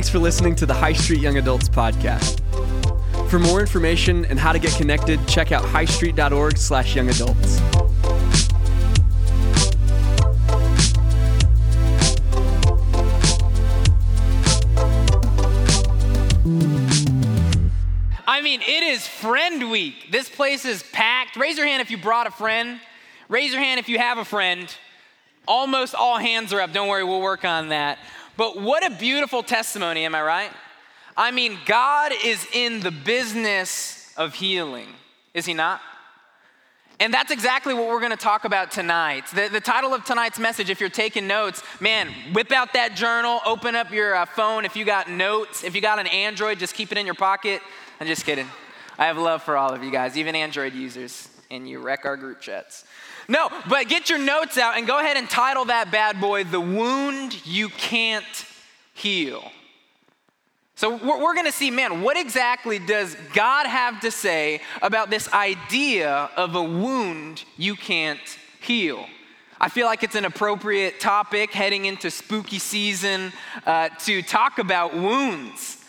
Thanks 0.00 0.08
for 0.08 0.18
listening 0.18 0.54
to 0.54 0.64
the 0.64 0.72
High 0.72 0.94
Street 0.94 1.20
Young 1.20 1.36
Adults 1.36 1.68
podcast. 1.68 2.40
For 3.28 3.38
more 3.38 3.60
information 3.60 4.24
and 4.24 4.38
how 4.38 4.50
to 4.50 4.58
get 4.58 4.72
connected, 4.72 5.20
check 5.28 5.52
out 5.52 5.62
highstreet.org 5.62 6.56
slash 6.56 6.96
young 6.96 7.10
adults. 7.10 7.60
I 18.26 18.40
mean, 18.40 18.62
it 18.62 18.82
is 18.82 19.06
friend 19.06 19.70
week. 19.70 20.10
This 20.10 20.30
place 20.30 20.64
is 20.64 20.82
packed. 20.94 21.36
Raise 21.36 21.58
your 21.58 21.66
hand 21.66 21.82
if 21.82 21.90
you 21.90 21.98
brought 21.98 22.26
a 22.26 22.30
friend. 22.30 22.80
Raise 23.28 23.52
your 23.52 23.60
hand 23.60 23.78
if 23.78 23.90
you 23.90 23.98
have 23.98 24.16
a 24.16 24.24
friend. 24.24 24.74
Almost 25.46 25.94
all 25.94 26.16
hands 26.16 26.54
are 26.54 26.62
up. 26.62 26.72
Don't 26.72 26.88
worry, 26.88 27.04
we'll 27.04 27.20
work 27.20 27.44
on 27.44 27.68
that. 27.68 27.98
But 28.40 28.58
what 28.58 28.86
a 28.86 28.88
beautiful 28.96 29.42
testimony, 29.42 30.06
am 30.06 30.14
I 30.14 30.22
right? 30.22 30.50
I 31.14 31.30
mean, 31.30 31.58
God 31.66 32.10
is 32.24 32.46
in 32.54 32.80
the 32.80 32.90
business 32.90 34.14
of 34.16 34.32
healing, 34.32 34.86
is 35.34 35.44
He 35.44 35.52
not? 35.52 35.82
And 37.00 37.12
that's 37.12 37.30
exactly 37.30 37.74
what 37.74 37.88
we're 37.88 38.00
gonna 38.00 38.16
talk 38.16 38.46
about 38.46 38.70
tonight. 38.70 39.26
The, 39.34 39.50
the 39.52 39.60
title 39.60 39.92
of 39.92 40.06
tonight's 40.06 40.38
message, 40.38 40.70
if 40.70 40.80
you're 40.80 40.88
taking 40.88 41.26
notes, 41.26 41.62
man, 41.80 42.08
whip 42.32 42.50
out 42.50 42.72
that 42.72 42.96
journal, 42.96 43.40
open 43.44 43.74
up 43.74 43.92
your 43.92 44.14
uh, 44.14 44.24
phone. 44.24 44.64
If 44.64 44.74
you 44.74 44.86
got 44.86 45.10
notes, 45.10 45.62
if 45.62 45.74
you 45.74 45.82
got 45.82 45.98
an 45.98 46.06
Android, 46.06 46.58
just 46.58 46.74
keep 46.74 46.90
it 46.92 46.96
in 46.96 47.04
your 47.04 47.14
pocket. 47.14 47.60
I'm 48.00 48.06
just 48.06 48.24
kidding. 48.24 48.48
I 48.98 49.04
have 49.04 49.18
love 49.18 49.42
for 49.42 49.58
all 49.58 49.74
of 49.74 49.84
you 49.84 49.90
guys, 49.90 50.16
even 50.16 50.34
Android 50.34 50.72
users, 50.72 51.28
and 51.50 51.68
you 51.68 51.78
wreck 51.78 52.06
our 52.06 52.16
group 52.16 52.40
chats. 52.40 52.86
No, 53.30 53.48
but 53.68 53.88
get 53.88 54.10
your 54.10 54.18
notes 54.18 54.58
out 54.58 54.76
and 54.76 54.88
go 54.88 54.98
ahead 54.98 55.16
and 55.16 55.30
title 55.30 55.66
that 55.66 55.92
bad 55.92 56.20
boy, 56.20 56.42
The 56.42 56.60
Wound 56.60 57.46
You 57.46 57.68
Can't 57.68 58.24
Heal. 58.92 59.52
So 60.74 60.96
we're, 60.96 61.22
we're 61.22 61.34
gonna 61.36 61.52
see, 61.52 61.70
man, 61.70 62.02
what 62.02 62.16
exactly 62.16 62.80
does 62.80 63.16
God 63.32 63.66
have 63.66 64.00
to 64.00 64.10
say 64.10 64.62
about 64.82 65.10
this 65.10 65.32
idea 65.32 66.28
of 66.36 66.56
a 66.56 66.62
wound 66.62 67.44
you 67.56 67.76
can't 67.76 68.18
heal? 68.60 69.06
I 69.60 69.68
feel 69.68 69.86
like 69.86 70.02
it's 70.02 70.16
an 70.16 70.24
appropriate 70.24 70.98
topic 70.98 71.52
heading 71.52 71.84
into 71.84 72.10
spooky 72.10 72.58
season 72.58 73.32
uh, 73.64 73.90
to 74.00 74.22
talk 74.22 74.58
about 74.58 74.92
wounds. 74.92 75.79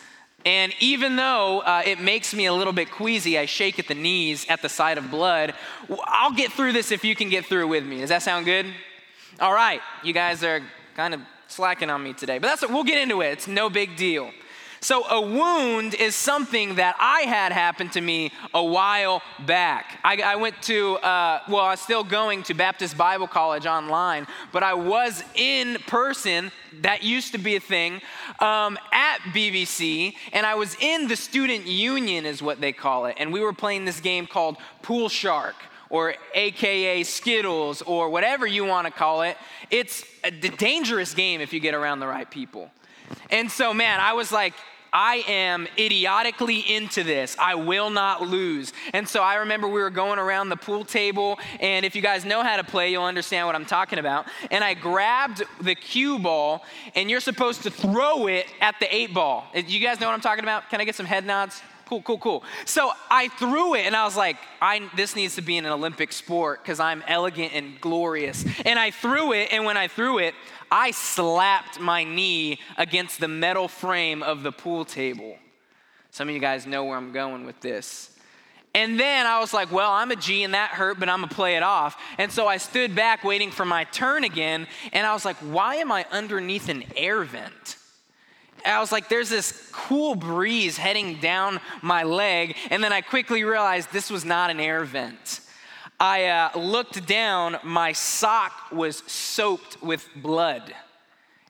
And 0.44 0.72
even 0.80 1.16
though 1.16 1.60
uh, 1.60 1.82
it 1.84 2.00
makes 2.00 2.34
me 2.34 2.46
a 2.46 2.52
little 2.52 2.72
bit 2.72 2.90
queasy, 2.90 3.38
I 3.38 3.46
shake 3.46 3.78
at 3.78 3.86
the 3.86 3.94
knees 3.94 4.44
at 4.48 4.60
the 4.60 4.68
sight 4.68 4.98
of 4.98 5.10
blood. 5.10 5.54
I'll 6.04 6.32
get 6.32 6.52
through 6.52 6.72
this 6.72 6.90
if 6.90 7.04
you 7.04 7.14
can 7.14 7.28
get 7.28 7.46
through 7.46 7.68
with 7.68 7.84
me. 7.84 8.00
Does 8.00 8.08
that 8.08 8.22
sound 8.22 8.44
good? 8.44 8.66
All 9.40 9.52
right, 9.52 9.80
you 10.02 10.12
guys 10.12 10.42
are 10.42 10.60
kind 10.96 11.14
of 11.14 11.20
slacking 11.46 11.90
on 11.90 12.02
me 12.02 12.12
today, 12.12 12.38
but 12.38 12.48
that's 12.48 12.68
we'll 12.68 12.84
get 12.84 12.98
into 12.98 13.20
it. 13.20 13.28
It's 13.28 13.46
no 13.46 13.70
big 13.70 13.96
deal. 13.96 14.30
So, 14.82 15.04
a 15.06 15.20
wound 15.20 15.94
is 15.94 16.16
something 16.16 16.74
that 16.74 16.96
I 16.98 17.20
had 17.20 17.52
happen 17.52 17.88
to 17.90 18.00
me 18.00 18.32
a 18.52 18.64
while 18.64 19.22
back. 19.46 20.00
I, 20.02 20.16
I 20.16 20.34
went 20.34 20.60
to, 20.62 20.96
uh, 20.96 21.38
well, 21.48 21.60
I 21.60 21.70
was 21.70 21.80
still 21.80 22.02
going 22.02 22.42
to 22.42 22.54
Baptist 22.54 22.98
Bible 22.98 23.28
College 23.28 23.64
online, 23.64 24.26
but 24.50 24.64
I 24.64 24.74
was 24.74 25.22
in 25.36 25.76
person. 25.86 26.50
That 26.80 27.04
used 27.04 27.30
to 27.30 27.38
be 27.38 27.54
a 27.54 27.60
thing 27.60 28.00
um, 28.40 28.76
at 28.90 29.18
BBC, 29.32 30.16
and 30.32 30.44
I 30.44 30.56
was 30.56 30.76
in 30.80 31.06
the 31.06 31.14
student 31.14 31.64
union, 31.68 32.26
is 32.26 32.42
what 32.42 32.60
they 32.60 32.72
call 32.72 33.06
it. 33.06 33.14
And 33.18 33.32
we 33.32 33.38
were 33.38 33.52
playing 33.52 33.84
this 33.84 34.00
game 34.00 34.26
called 34.26 34.56
Pool 34.82 35.08
Shark 35.08 35.54
or 35.90 36.16
AKA 36.34 37.04
Skittles 37.04 37.82
or 37.82 38.08
whatever 38.08 38.48
you 38.48 38.64
want 38.64 38.88
to 38.88 38.92
call 38.92 39.22
it. 39.22 39.36
It's 39.70 40.02
a 40.24 40.32
dangerous 40.32 41.14
game 41.14 41.40
if 41.40 41.52
you 41.52 41.60
get 41.60 41.74
around 41.74 42.00
the 42.00 42.08
right 42.08 42.28
people. 42.28 42.68
And 43.30 43.50
so, 43.50 43.72
man, 43.72 44.00
I 44.00 44.14
was 44.14 44.32
like, 44.32 44.54
I 44.92 45.24
am 45.26 45.66
idiotically 45.78 46.60
into 46.60 47.02
this. 47.02 47.36
I 47.38 47.54
will 47.54 47.90
not 47.90 48.22
lose. 48.22 48.72
And 48.92 49.08
so 49.08 49.22
I 49.22 49.36
remember 49.36 49.66
we 49.66 49.80
were 49.80 49.90
going 49.90 50.18
around 50.18 50.50
the 50.50 50.56
pool 50.56 50.84
table, 50.84 51.38
and 51.60 51.86
if 51.86 51.96
you 51.96 52.02
guys 52.02 52.24
know 52.24 52.42
how 52.42 52.56
to 52.56 52.64
play, 52.64 52.90
you'll 52.90 53.04
understand 53.04 53.46
what 53.46 53.54
I'm 53.54 53.64
talking 53.64 53.98
about. 53.98 54.26
And 54.50 54.62
I 54.62 54.74
grabbed 54.74 55.42
the 55.60 55.74
cue 55.74 56.18
ball, 56.18 56.64
and 56.94 57.08
you're 57.10 57.20
supposed 57.20 57.62
to 57.62 57.70
throw 57.70 58.26
it 58.26 58.46
at 58.60 58.78
the 58.80 58.94
eight 58.94 59.14
ball. 59.14 59.46
Uh, 59.54 59.62
you 59.66 59.80
guys 59.80 59.98
know 59.98 60.06
what 60.08 60.14
I'm 60.14 60.20
talking 60.20 60.44
about? 60.44 60.68
Can 60.68 60.80
I 60.80 60.84
get 60.84 60.94
some 60.94 61.06
head 61.06 61.24
nods? 61.24 61.62
Cool, 61.86 62.02
cool, 62.02 62.18
cool. 62.18 62.44
So 62.64 62.90
I 63.10 63.28
threw 63.28 63.74
it 63.74 63.84
and 63.84 63.94
I 63.94 64.04
was 64.04 64.16
like, 64.16 64.38
I, 64.62 64.88
this 64.96 65.14
needs 65.14 65.34
to 65.34 65.42
be 65.42 65.58
an 65.58 65.66
Olympic 65.66 66.10
sport 66.12 66.62
because 66.62 66.80
I'm 66.80 67.04
elegant 67.06 67.52
and 67.52 67.78
glorious. 67.82 68.46
And 68.64 68.78
I 68.78 68.90
threw 68.90 69.32
it, 69.32 69.48
and 69.52 69.66
when 69.66 69.76
I 69.76 69.88
threw 69.88 70.18
it, 70.18 70.34
I 70.72 70.90
slapped 70.92 71.78
my 71.78 72.02
knee 72.02 72.58
against 72.78 73.20
the 73.20 73.28
metal 73.28 73.68
frame 73.68 74.22
of 74.22 74.42
the 74.42 74.50
pool 74.50 74.86
table. 74.86 75.36
Some 76.10 76.30
of 76.30 76.34
you 76.34 76.40
guys 76.40 76.66
know 76.66 76.84
where 76.84 76.96
I'm 76.96 77.12
going 77.12 77.44
with 77.44 77.60
this. 77.60 78.16
And 78.74 78.98
then 78.98 79.26
I 79.26 79.38
was 79.38 79.52
like, 79.52 79.70
well, 79.70 79.90
I'm 79.90 80.10
a 80.10 80.16
G 80.16 80.44
and 80.44 80.54
that 80.54 80.70
hurt, 80.70 80.98
but 80.98 81.10
I'm 81.10 81.20
gonna 81.20 81.34
play 81.34 81.56
it 81.56 81.62
off. 81.62 82.00
And 82.16 82.32
so 82.32 82.48
I 82.48 82.56
stood 82.56 82.94
back 82.94 83.22
waiting 83.22 83.50
for 83.50 83.66
my 83.66 83.84
turn 83.84 84.24
again, 84.24 84.66
and 84.94 85.06
I 85.06 85.12
was 85.12 85.26
like, 85.26 85.36
why 85.36 85.74
am 85.74 85.92
I 85.92 86.06
underneath 86.10 86.70
an 86.70 86.84
air 86.96 87.22
vent? 87.22 87.76
I 88.64 88.80
was 88.80 88.92
like, 88.92 89.10
there's 89.10 89.28
this 89.28 89.68
cool 89.72 90.14
breeze 90.14 90.78
heading 90.78 91.20
down 91.20 91.60
my 91.82 92.04
leg, 92.04 92.56
and 92.70 92.82
then 92.82 92.94
I 92.94 93.02
quickly 93.02 93.44
realized 93.44 93.92
this 93.92 94.10
was 94.10 94.24
not 94.24 94.48
an 94.48 94.58
air 94.58 94.84
vent. 94.86 95.41
I 96.02 96.24
uh, 96.24 96.58
looked 96.58 97.06
down, 97.06 97.58
my 97.62 97.92
sock 97.92 98.72
was 98.72 99.04
soaked 99.06 99.80
with 99.80 100.08
blood. 100.16 100.74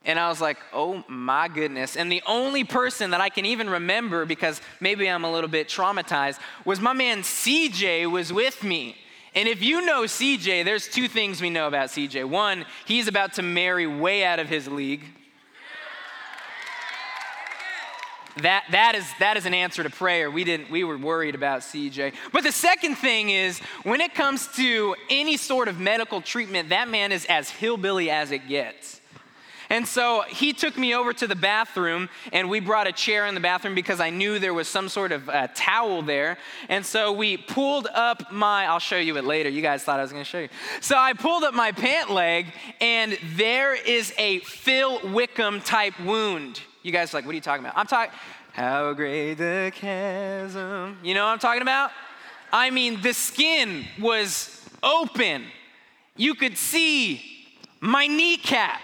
And 0.05 0.19
I 0.19 0.29
was 0.29 0.43
like, 0.43 0.59
oh 0.75 1.03
my 1.09 1.49
goodness. 1.49 1.97
And 1.97 2.13
the 2.13 2.23
only 2.27 2.63
person 2.63 3.13
that 3.13 3.21
I 3.23 3.31
can 3.31 3.47
even 3.47 3.71
remember, 3.71 4.27
because 4.27 4.61
maybe 4.79 5.09
I'm 5.09 5.25
a 5.25 5.33
little 5.33 5.49
bit 5.49 5.69
traumatized, 5.69 6.39
was 6.67 6.81
my 6.81 6.93
man 6.93 7.23
CJ 7.23 8.11
was 8.11 8.31
with 8.31 8.63
me. 8.63 8.99
And 9.35 9.49
if 9.49 9.63
you 9.63 9.87
know 9.87 10.03
CJ, 10.03 10.67
there's 10.67 10.87
two 10.87 11.09
things 11.09 11.41
we 11.41 11.49
know 11.49 11.67
about 11.67 11.89
CJ. 11.89 12.29
One, 12.29 12.67
he's 12.85 13.09
about 13.09 13.33
to 13.35 13.43
marry 13.43 13.87
way 13.87 14.23
out 14.23 14.39
of 14.39 14.51
his 14.51 14.69
league. 14.69 15.05
That, 18.39 18.65
that, 18.71 18.95
is, 18.95 19.07
that 19.19 19.37
is 19.37 19.47
an 19.47 19.55
answer 19.55 19.83
to 19.83 19.91
prayer. 19.91 20.31
We, 20.31 20.45
didn't, 20.45 20.71
we 20.71 20.85
were 20.85 20.99
worried 20.99 21.35
about 21.35 21.61
CJ. 21.61 22.15
But 22.33 22.45
the 22.45 22.53
second 22.53 22.97
thing 22.97 23.31
is, 23.31 23.59
when 23.83 24.01
it 24.01 24.15
comes 24.15 24.49
to 24.57 24.95
any 25.11 25.37
sort 25.37 25.69
of 25.69 25.79
medical 25.79 26.21
treatment, 26.21 26.71
that 26.71 26.89
man 26.89 27.13
is 27.13 27.27
as 27.27 27.51
hillbilly 27.51 28.11
as 28.11 28.31
it 28.31 28.49
gets. 28.49 29.01
And 29.73 29.89
so 29.89 30.23
he 30.29 30.53
took 30.53 30.77
me 30.77 30.95
over 30.95 31.15
to 31.15 31.27
the 31.27 31.35
bathroom, 31.35 32.11
and 32.31 32.51
we 32.51 32.61
brought 32.61 32.87
a 32.87 32.93
chair 32.93 33.27
in 33.27 33.35
the 33.35 33.41
bathroom 33.41 33.75
because 33.75 34.01
I 34.01 34.11
knew 34.11 34.39
there 34.39 34.53
was 34.53 34.69
some 34.69 34.91
sort 34.91 35.13
of 35.13 35.31
uh, 35.31 35.49
towel 35.55 36.03
there. 36.03 36.37
And 36.69 36.85
so 36.85 37.11
we 37.11 37.39
pulled 37.39 37.87
up 37.87 38.31
my, 38.31 38.67
I'll 38.67 38.79
show 38.79 38.99
you 38.99 39.17
it 39.17 39.25
later. 39.25 39.49
You 39.49 39.63
guys 39.63 39.83
thought 39.83 39.99
I 39.99 40.03
was 40.03 40.13
gonna 40.13 40.25
show 40.25 40.41
you. 40.41 40.51
So 40.83 40.99
I 40.99 41.15
pulled 41.15 41.43
up 41.43 41.55
my 41.55 41.73
pant 41.73 42.11
leg, 42.11 42.53
and 42.83 43.19
there 43.35 43.75
is 43.75 44.13
a 44.19 44.41
Phil 44.41 45.01
Wickham 45.11 45.63
type 45.63 45.99
wound. 46.01 46.61
You 46.83 46.91
guys 46.91 47.15
are 47.15 47.19
like, 47.19 47.27
what 47.27 47.33
are 47.33 47.35
you 47.37 47.41
talking 47.41 47.65
about? 47.65 47.79
I'm 47.79 47.87
talking, 47.87 48.13
how 48.53 48.93
great 48.93 49.35
the 49.35 49.71
chasm. 49.75 50.99
You 51.03 51.15
know 51.15 51.25
what 51.25 51.31
I'm 51.31 51.39
talking 51.39 51.63
about? 51.63 51.93
I 52.53 52.71
mean, 52.71 53.01
the 53.01 53.13
skin 53.13 53.85
was 54.01 54.69
open. 54.83 55.45
You 56.17 56.35
could 56.35 56.59
see 56.59 57.23
my 57.81 58.07
kneecap. 58.09 58.81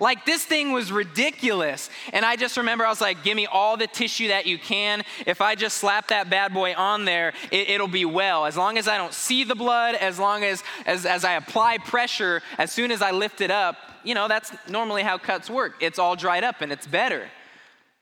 Like 0.00 0.24
this 0.26 0.44
thing 0.44 0.72
was 0.72 0.92
ridiculous. 0.92 1.90
And 2.12 2.24
I 2.24 2.36
just 2.36 2.56
remember 2.56 2.86
I 2.86 2.88
was 2.88 3.00
like, 3.00 3.22
give 3.24 3.36
me 3.36 3.46
all 3.46 3.76
the 3.76 3.86
tissue 3.86 4.28
that 4.28 4.46
you 4.46 4.58
can. 4.58 5.02
If 5.26 5.40
I 5.40 5.54
just 5.54 5.78
slap 5.78 6.08
that 6.08 6.30
bad 6.30 6.54
boy 6.54 6.74
on 6.74 7.04
there, 7.04 7.32
it, 7.50 7.80
will 7.80 7.88
be 7.88 8.04
well. 8.04 8.46
As 8.46 8.56
long 8.56 8.78
as 8.78 8.88
I 8.88 8.96
don't 8.96 9.12
see 9.12 9.44
the 9.44 9.54
blood, 9.54 9.94
as 9.96 10.18
long 10.18 10.44
as, 10.44 10.62
as 10.86 11.06
as 11.06 11.24
I 11.24 11.34
apply 11.34 11.78
pressure, 11.78 12.42
as 12.58 12.72
soon 12.72 12.90
as 12.90 13.02
I 13.02 13.10
lift 13.10 13.40
it 13.40 13.50
up, 13.50 13.76
you 14.04 14.14
know, 14.14 14.28
that's 14.28 14.52
normally 14.68 15.02
how 15.02 15.18
cuts 15.18 15.50
work. 15.50 15.74
It's 15.80 15.98
all 15.98 16.16
dried 16.16 16.44
up 16.44 16.60
and 16.60 16.70
it's 16.70 16.86
better. 16.86 17.26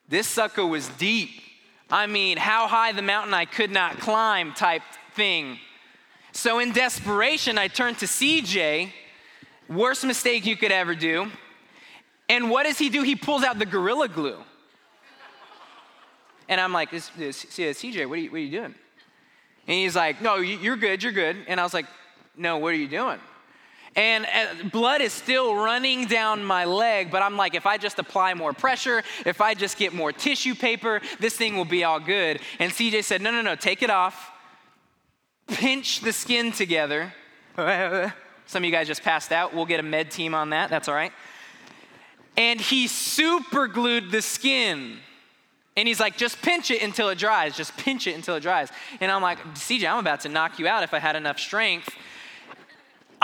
This 0.08 0.26
sucker 0.26 0.66
was 0.66 0.88
deep. 0.88 1.30
I 1.90 2.06
mean, 2.06 2.38
how 2.38 2.66
high 2.66 2.92
the 2.92 3.02
mountain 3.02 3.34
I 3.34 3.44
could 3.44 3.70
not 3.70 3.98
climb 3.98 4.52
type 4.54 4.82
thing. 5.14 5.58
So, 6.32 6.58
in 6.58 6.72
desperation, 6.72 7.58
I 7.58 7.68
turned 7.68 7.98
to 7.98 8.06
CJ, 8.06 8.90
worst 9.68 10.04
mistake 10.04 10.46
you 10.46 10.56
could 10.56 10.72
ever 10.72 10.94
do. 10.94 11.30
And 12.28 12.48
what 12.50 12.64
does 12.64 12.78
he 12.78 12.88
do? 12.88 13.02
He 13.02 13.14
pulls 13.14 13.42
out 13.42 13.58
the 13.58 13.66
Gorilla 13.66 14.08
Glue. 14.08 14.38
And 16.48 16.60
I'm 16.60 16.72
like, 16.72 16.90
this, 16.90 17.10
this, 17.16 17.44
CJ, 17.44 18.08
what 18.08 18.18
are, 18.18 18.22
you, 18.22 18.30
what 18.30 18.36
are 18.38 18.40
you 18.40 18.50
doing? 18.50 18.74
And 19.66 19.76
he's 19.76 19.94
like, 19.94 20.20
no, 20.20 20.36
you're 20.36 20.76
good, 20.76 21.02
you're 21.02 21.12
good. 21.12 21.36
And 21.46 21.60
I 21.60 21.62
was 21.62 21.74
like, 21.74 21.86
no, 22.36 22.58
what 22.58 22.72
are 22.72 22.76
you 22.76 22.88
doing? 22.88 23.18
And 23.94 24.24
uh, 24.24 24.68
blood 24.70 25.02
is 25.02 25.12
still 25.12 25.54
running 25.54 26.06
down 26.06 26.44
my 26.44 26.64
leg, 26.64 27.10
but 27.10 27.22
I'm 27.22 27.36
like, 27.36 27.54
if 27.54 27.66
I 27.66 27.76
just 27.76 27.98
apply 27.98 28.32
more 28.34 28.54
pressure, 28.54 29.02
if 29.26 29.40
I 29.42 29.52
just 29.54 29.76
get 29.76 29.92
more 29.92 30.12
tissue 30.12 30.54
paper, 30.54 31.02
this 31.20 31.36
thing 31.36 31.56
will 31.56 31.66
be 31.66 31.84
all 31.84 32.00
good. 32.00 32.40
And 32.58 32.72
CJ 32.72 33.04
said, 33.04 33.20
no, 33.20 33.30
no, 33.30 33.42
no, 33.42 33.54
take 33.54 33.82
it 33.82 33.90
off, 33.90 34.30
pinch 35.46 36.00
the 36.00 36.12
skin 36.12 36.52
together. 36.52 37.12
Some 37.56 38.62
of 38.62 38.64
you 38.64 38.72
guys 38.72 38.86
just 38.86 39.02
passed 39.02 39.30
out. 39.30 39.54
We'll 39.54 39.66
get 39.66 39.78
a 39.80 39.82
med 39.82 40.10
team 40.10 40.34
on 40.34 40.50
that. 40.50 40.70
That's 40.70 40.88
all 40.88 40.94
right. 40.94 41.12
and 42.36 42.60
he 42.60 42.86
super 42.86 43.66
glued 43.68 44.10
the 44.10 44.22
skin. 44.22 44.98
And 45.76 45.88
he's 45.88 46.00
like, 46.00 46.18
just 46.18 46.40
pinch 46.42 46.70
it 46.70 46.82
until 46.82 47.08
it 47.08 47.18
dries. 47.18 47.56
Just 47.56 47.74
pinch 47.78 48.06
it 48.06 48.14
until 48.14 48.36
it 48.36 48.40
dries. 48.40 48.68
And 49.00 49.10
I'm 49.10 49.22
like, 49.22 49.38
CJ, 49.54 49.90
I'm 49.90 49.98
about 49.98 50.20
to 50.20 50.28
knock 50.28 50.58
you 50.58 50.68
out 50.68 50.82
if 50.82 50.92
I 50.92 50.98
had 50.98 51.16
enough 51.16 51.38
strength. 51.38 51.94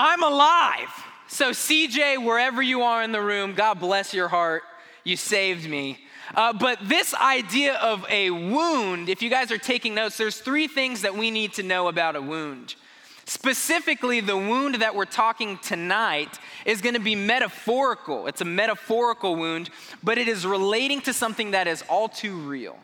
I'm 0.00 0.22
alive. 0.22 0.88
So, 1.26 1.50
CJ, 1.50 2.24
wherever 2.24 2.62
you 2.62 2.82
are 2.82 3.02
in 3.02 3.10
the 3.10 3.20
room, 3.20 3.54
God 3.54 3.80
bless 3.80 4.14
your 4.14 4.28
heart. 4.28 4.62
You 5.02 5.16
saved 5.16 5.68
me. 5.68 5.98
Uh, 6.36 6.52
but 6.52 6.78
this 6.80 7.14
idea 7.14 7.74
of 7.74 8.06
a 8.08 8.30
wound, 8.30 9.08
if 9.08 9.22
you 9.22 9.28
guys 9.28 9.50
are 9.50 9.58
taking 9.58 9.96
notes, 9.96 10.16
there's 10.16 10.38
three 10.38 10.68
things 10.68 11.02
that 11.02 11.16
we 11.16 11.32
need 11.32 11.54
to 11.54 11.64
know 11.64 11.88
about 11.88 12.14
a 12.14 12.22
wound. 12.22 12.76
Specifically, 13.24 14.20
the 14.20 14.36
wound 14.36 14.76
that 14.76 14.94
we're 14.94 15.04
talking 15.04 15.58
tonight 15.58 16.38
is 16.64 16.80
going 16.80 16.94
to 16.94 17.00
be 17.00 17.16
metaphorical. 17.16 18.28
It's 18.28 18.40
a 18.40 18.44
metaphorical 18.44 19.34
wound, 19.34 19.68
but 20.04 20.16
it 20.16 20.28
is 20.28 20.46
relating 20.46 21.00
to 21.02 21.12
something 21.12 21.50
that 21.50 21.66
is 21.66 21.82
all 21.88 22.08
too 22.08 22.36
real. 22.36 22.78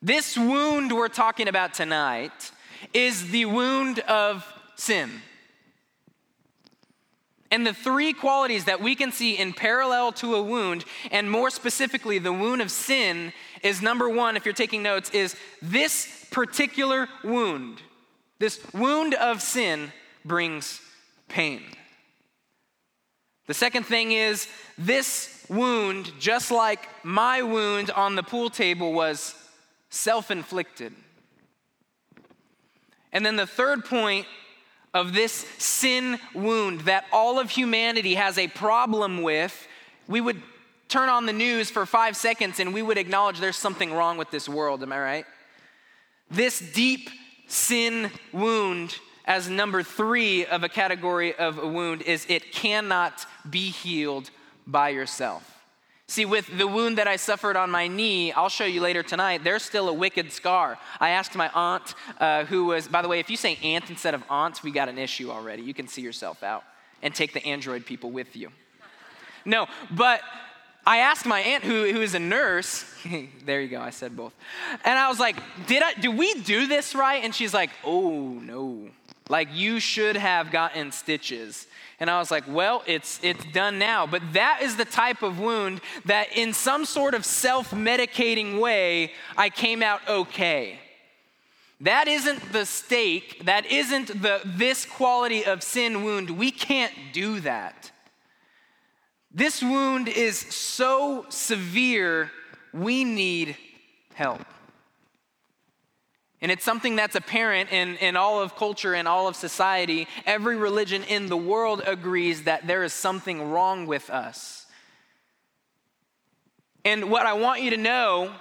This 0.00 0.38
wound 0.38 0.90
we're 0.90 1.08
talking 1.08 1.48
about 1.48 1.74
tonight 1.74 2.50
is 2.94 3.30
the 3.30 3.44
wound 3.44 3.98
of 4.00 4.46
sin. 4.76 5.10
And 7.50 7.66
the 7.66 7.72
three 7.72 8.12
qualities 8.12 8.66
that 8.66 8.82
we 8.82 8.94
can 8.94 9.10
see 9.10 9.38
in 9.38 9.54
parallel 9.54 10.12
to 10.12 10.34
a 10.34 10.42
wound, 10.42 10.84
and 11.10 11.30
more 11.30 11.48
specifically, 11.50 12.18
the 12.18 12.32
wound 12.32 12.60
of 12.60 12.70
sin, 12.70 13.32
is 13.62 13.80
number 13.80 14.08
one, 14.08 14.36
if 14.36 14.44
you're 14.44 14.52
taking 14.52 14.82
notes, 14.82 15.08
is 15.10 15.34
this 15.62 16.26
particular 16.30 17.08
wound 17.24 17.80
this 18.38 18.60
wound 18.72 19.14
of 19.14 19.42
sin 19.42 19.92
brings 20.24 20.80
pain. 21.28 21.62
The 23.46 23.54
second 23.54 23.84
thing 23.84 24.12
is 24.12 24.46
this 24.76 25.44
wound, 25.48 26.12
just 26.20 26.50
like 26.50 26.88
my 27.04 27.42
wound 27.42 27.90
on 27.90 28.14
the 28.14 28.22
pool 28.22 28.50
table, 28.50 28.92
was 28.92 29.34
self 29.90 30.30
inflicted. 30.30 30.92
And 33.12 33.24
then 33.24 33.36
the 33.36 33.46
third 33.46 33.84
point 33.84 34.26
of 34.94 35.12
this 35.12 35.32
sin 35.58 36.18
wound 36.34 36.80
that 36.82 37.04
all 37.12 37.38
of 37.38 37.50
humanity 37.50 38.14
has 38.14 38.38
a 38.38 38.48
problem 38.48 39.22
with, 39.22 39.66
we 40.06 40.20
would 40.20 40.42
turn 40.88 41.08
on 41.08 41.26
the 41.26 41.32
news 41.32 41.70
for 41.70 41.84
five 41.84 42.16
seconds 42.16 42.60
and 42.60 42.72
we 42.72 42.82
would 42.82 42.98
acknowledge 42.98 43.38
there's 43.38 43.56
something 43.56 43.92
wrong 43.92 44.16
with 44.16 44.30
this 44.30 44.48
world. 44.48 44.82
Am 44.82 44.92
I 44.92 45.00
right? 45.00 45.24
This 46.30 46.58
deep 46.58 47.10
sin 47.46 48.10
wound 48.32 48.98
as 49.24 49.48
number 49.48 49.82
three 49.82 50.46
of 50.46 50.64
a 50.64 50.68
category 50.68 51.34
of 51.34 51.58
a 51.58 51.66
wound 51.66 52.02
is 52.02 52.24
it 52.28 52.52
cannot 52.52 53.26
be 53.48 53.68
healed 53.68 54.30
by 54.66 54.88
yourself. 54.88 55.57
See, 56.10 56.24
with 56.24 56.56
the 56.56 56.66
wound 56.66 56.96
that 56.96 57.06
I 57.06 57.16
suffered 57.16 57.54
on 57.54 57.70
my 57.70 57.86
knee, 57.86 58.32
I'll 58.32 58.48
show 58.48 58.64
you 58.64 58.80
later 58.80 59.02
tonight, 59.02 59.44
there's 59.44 59.62
still 59.62 59.90
a 59.90 59.92
wicked 59.92 60.32
scar. 60.32 60.78
I 60.98 61.10
asked 61.10 61.36
my 61.36 61.50
aunt, 61.54 61.94
uh, 62.18 62.46
who 62.46 62.64
was, 62.64 62.88
by 62.88 63.02
the 63.02 63.08
way, 63.08 63.20
if 63.20 63.28
you 63.28 63.36
say 63.36 63.58
aunt 63.62 63.90
instead 63.90 64.14
of 64.14 64.24
aunt, 64.30 64.62
we 64.62 64.70
got 64.70 64.88
an 64.88 64.96
issue 64.96 65.30
already. 65.30 65.62
You 65.62 65.74
can 65.74 65.86
see 65.86 66.00
yourself 66.00 66.42
out 66.42 66.64
and 67.02 67.14
take 67.14 67.34
the 67.34 67.44
Android 67.44 67.84
people 67.84 68.10
with 68.10 68.36
you. 68.36 68.48
No, 69.44 69.66
but 69.90 70.22
I 70.86 70.98
asked 70.98 71.26
my 71.26 71.40
aunt, 71.40 71.62
who, 71.62 71.92
who 71.92 72.00
is 72.00 72.14
a 72.14 72.18
nurse, 72.18 72.90
there 73.44 73.60
you 73.60 73.68
go, 73.68 73.78
I 73.78 73.90
said 73.90 74.16
both. 74.16 74.32
And 74.86 74.98
I 74.98 75.10
was 75.10 75.20
like, 75.20 75.36
did, 75.66 75.82
I, 75.82 75.92
did 75.92 76.16
we 76.16 76.32
do 76.40 76.66
this 76.66 76.94
right? 76.94 77.22
And 77.22 77.34
she's 77.34 77.52
like, 77.52 77.68
oh 77.84 78.40
no. 78.42 78.88
Like, 79.28 79.48
you 79.52 79.80
should 79.80 80.16
have 80.16 80.50
gotten 80.50 80.92
stitches. 80.92 81.66
And 82.00 82.08
I 82.08 82.18
was 82.18 82.30
like, 82.30 82.44
well, 82.48 82.82
it's, 82.86 83.18
it's 83.22 83.44
done 83.46 83.78
now. 83.78 84.06
But 84.06 84.22
that 84.32 84.60
is 84.62 84.76
the 84.76 84.84
type 84.84 85.22
of 85.22 85.40
wound 85.40 85.80
that, 86.04 86.36
in 86.36 86.52
some 86.52 86.84
sort 86.84 87.14
of 87.14 87.24
self 87.24 87.70
medicating 87.70 88.60
way, 88.60 89.12
I 89.36 89.50
came 89.50 89.82
out 89.82 90.00
okay. 90.08 90.78
That 91.80 92.08
isn't 92.08 92.52
the 92.52 92.66
stake, 92.66 93.44
that 93.44 93.66
isn't 93.66 94.20
the 94.20 94.40
this 94.44 94.84
quality 94.84 95.44
of 95.44 95.62
sin 95.62 96.02
wound. 96.02 96.30
We 96.30 96.50
can't 96.50 96.92
do 97.12 97.38
that. 97.40 97.92
This 99.32 99.62
wound 99.62 100.08
is 100.08 100.38
so 100.38 101.26
severe, 101.28 102.32
we 102.72 103.04
need 103.04 103.56
help. 104.14 104.44
And 106.40 106.52
it's 106.52 106.64
something 106.64 106.94
that's 106.94 107.16
apparent 107.16 107.72
in, 107.72 107.96
in 107.96 108.16
all 108.16 108.40
of 108.40 108.54
culture 108.54 108.94
and 108.94 109.08
all 109.08 109.26
of 109.26 109.34
society. 109.34 110.06
Every 110.24 110.56
religion 110.56 111.02
in 111.04 111.26
the 111.26 111.36
world 111.36 111.82
agrees 111.84 112.44
that 112.44 112.66
there 112.66 112.84
is 112.84 112.92
something 112.92 113.50
wrong 113.50 113.86
with 113.86 114.08
us. 114.08 114.66
And 116.84 117.10
what 117.10 117.26
I 117.26 117.32
want 117.32 117.62
you 117.62 117.70
to 117.70 117.76
know 117.76 118.32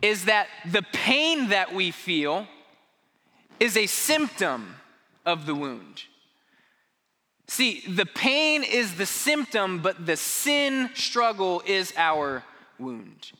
is 0.00 0.26
that 0.26 0.46
the 0.64 0.82
pain 0.92 1.48
that 1.48 1.74
we 1.74 1.90
feel 1.90 2.46
is 3.58 3.76
a 3.76 3.86
symptom 3.86 4.76
of 5.26 5.46
the 5.46 5.54
wound. 5.54 6.04
See, 7.48 7.80
the 7.80 8.06
pain 8.06 8.62
is 8.62 8.94
the 8.94 9.06
symptom, 9.06 9.82
but 9.82 10.06
the 10.06 10.16
sin 10.16 10.90
struggle 10.94 11.62
is 11.66 11.92
our 11.96 12.44
wound. 12.78 13.32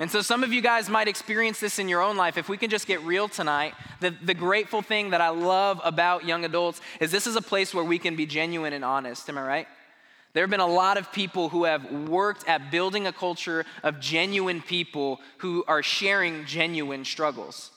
And 0.00 0.10
so 0.10 0.22
some 0.22 0.44
of 0.44 0.52
you 0.52 0.60
guys 0.60 0.88
might 0.88 1.08
experience 1.08 1.58
this 1.58 1.80
in 1.80 1.88
your 1.88 2.00
own 2.00 2.16
life. 2.16 2.36
If 2.36 2.48
we 2.48 2.56
can 2.56 2.70
just 2.70 2.86
get 2.86 3.02
real 3.02 3.28
tonight, 3.28 3.74
the, 4.00 4.10
the 4.10 4.34
grateful 4.34 4.80
thing 4.80 5.10
that 5.10 5.20
I 5.20 5.30
love 5.30 5.80
about 5.82 6.24
young 6.24 6.44
adults 6.44 6.80
is 7.00 7.10
this 7.10 7.26
is 7.26 7.34
a 7.34 7.42
place 7.42 7.74
where 7.74 7.84
we 7.84 7.98
can 7.98 8.14
be 8.14 8.24
genuine 8.24 8.72
and 8.72 8.84
honest. 8.84 9.28
Am 9.28 9.36
I 9.38 9.42
right? 9.42 9.68
There 10.34 10.44
have 10.44 10.50
been 10.50 10.60
a 10.60 10.66
lot 10.66 10.98
of 10.98 11.10
people 11.10 11.48
who 11.48 11.64
have 11.64 11.90
worked 12.08 12.46
at 12.48 12.70
building 12.70 13.08
a 13.08 13.12
culture 13.12 13.64
of 13.82 13.98
genuine 13.98 14.60
people 14.60 15.20
who 15.38 15.64
are 15.66 15.82
sharing 15.82 16.44
genuine 16.44 17.04
struggles. 17.04 17.72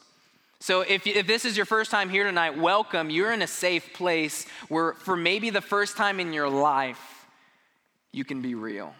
So, 0.59 0.81
if, 0.81 1.07
if 1.07 1.25
this 1.25 1.43
is 1.43 1.57
your 1.57 1.65
first 1.65 1.89
time 1.89 2.09
here 2.09 2.23
tonight, 2.23 2.55
welcome. 2.55 3.09
You're 3.09 3.33
in 3.33 3.41
a 3.41 3.47
safe 3.47 3.93
place 3.93 4.45
where, 4.67 4.93
for 4.93 5.15
maybe 5.15 5.49
the 5.49 5.61
first 5.61 5.97
time 5.97 6.19
in 6.19 6.33
your 6.33 6.49
life, 6.49 7.25
you 8.11 8.23
can 8.23 8.43
be 8.43 8.53
real. 8.53 8.93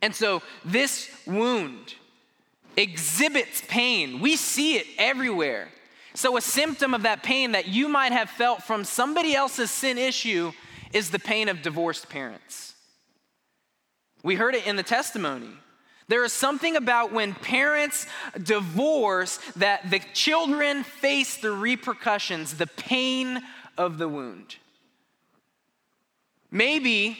And 0.00 0.14
so, 0.14 0.42
this 0.64 1.10
wound 1.26 1.94
exhibits 2.76 3.62
pain. 3.66 4.20
We 4.20 4.36
see 4.36 4.76
it 4.76 4.86
everywhere. 4.96 5.68
So, 6.14 6.36
a 6.36 6.40
symptom 6.40 6.94
of 6.94 7.02
that 7.02 7.22
pain 7.22 7.52
that 7.52 7.68
you 7.68 7.88
might 7.88 8.12
have 8.12 8.30
felt 8.30 8.62
from 8.62 8.84
somebody 8.84 9.34
else's 9.34 9.70
sin 9.70 9.98
issue 9.98 10.52
is 10.92 11.10
the 11.10 11.18
pain 11.18 11.48
of 11.48 11.62
divorced 11.62 12.08
parents. 12.08 12.74
We 14.22 14.34
heard 14.34 14.54
it 14.54 14.66
in 14.66 14.76
the 14.76 14.82
testimony. 14.82 15.50
There 16.08 16.24
is 16.24 16.32
something 16.32 16.74
about 16.74 17.12
when 17.12 17.34
parents 17.34 18.06
divorce 18.42 19.38
that 19.56 19.90
the 19.90 20.00
children 20.14 20.82
face 20.82 21.36
the 21.36 21.52
repercussions, 21.52 22.54
the 22.54 22.66
pain 22.66 23.42
of 23.76 23.98
the 23.98 24.08
wound. 24.08 24.56
Maybe 26.50 27.18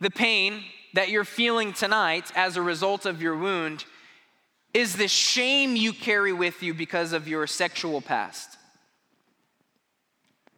the 0.00 0.10
pain 0.10 0.64
that 0.94 1.10
you're 1.10 1.24
feeling 1.24 1.72
tonight 1.72 2.32
as 2.34 2.56
a 2.56 2.62
result 2.62 3.04
of 3.04 3.20
your 3.20 3.36
wound 3.36 3.84
is 4.72 4.96
the 4.96 5.08
shame 5.08 5.76
you 5.76 5.92
carry 5.92 6.32
with 6.32 6.62
you 6.62 6.72
because 6.72 7.12
of 7.12 7.28
your 7.28 7.46
sexual 7.46 8.00
past. 8.00 8.56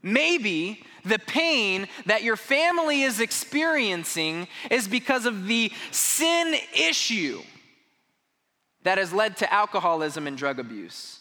Maybe 0.02 0.84
the 1.04 1.18
pain 1.18 1.88
that 2.04 2.22
your 2.22 2.36
family 2.36 3.02
is 3.02 3.20
experiencing 3.20 4.46
is 4.70 4.86
because 4.86 5.26
of 5.26 5.46
the 5.46 5.72
sin 5.90 6.54
issue 6.78 7.42
that 8.84 8.98
has 8.98 9.12
led 9.12 9.36
to 9.38 9.52
alcoholism 9.52 10.26
and 10.26 10.36
drug 10.36 10.60
abuse, 10.60 11.18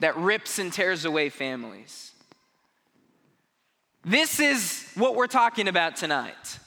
that 0.00 0.16
rips 0.16 0.58
and 0.58 0.72
tears 0.72 1.04
away 1.04 1.28
families. 1.28 2.12
This 4.04 4.40
is 4.40 4.90
what 4.94 5.14
we're 5.14 5.26
talking 5.26 5.68
about 5.68 5.96
tonight. 5.96 6.58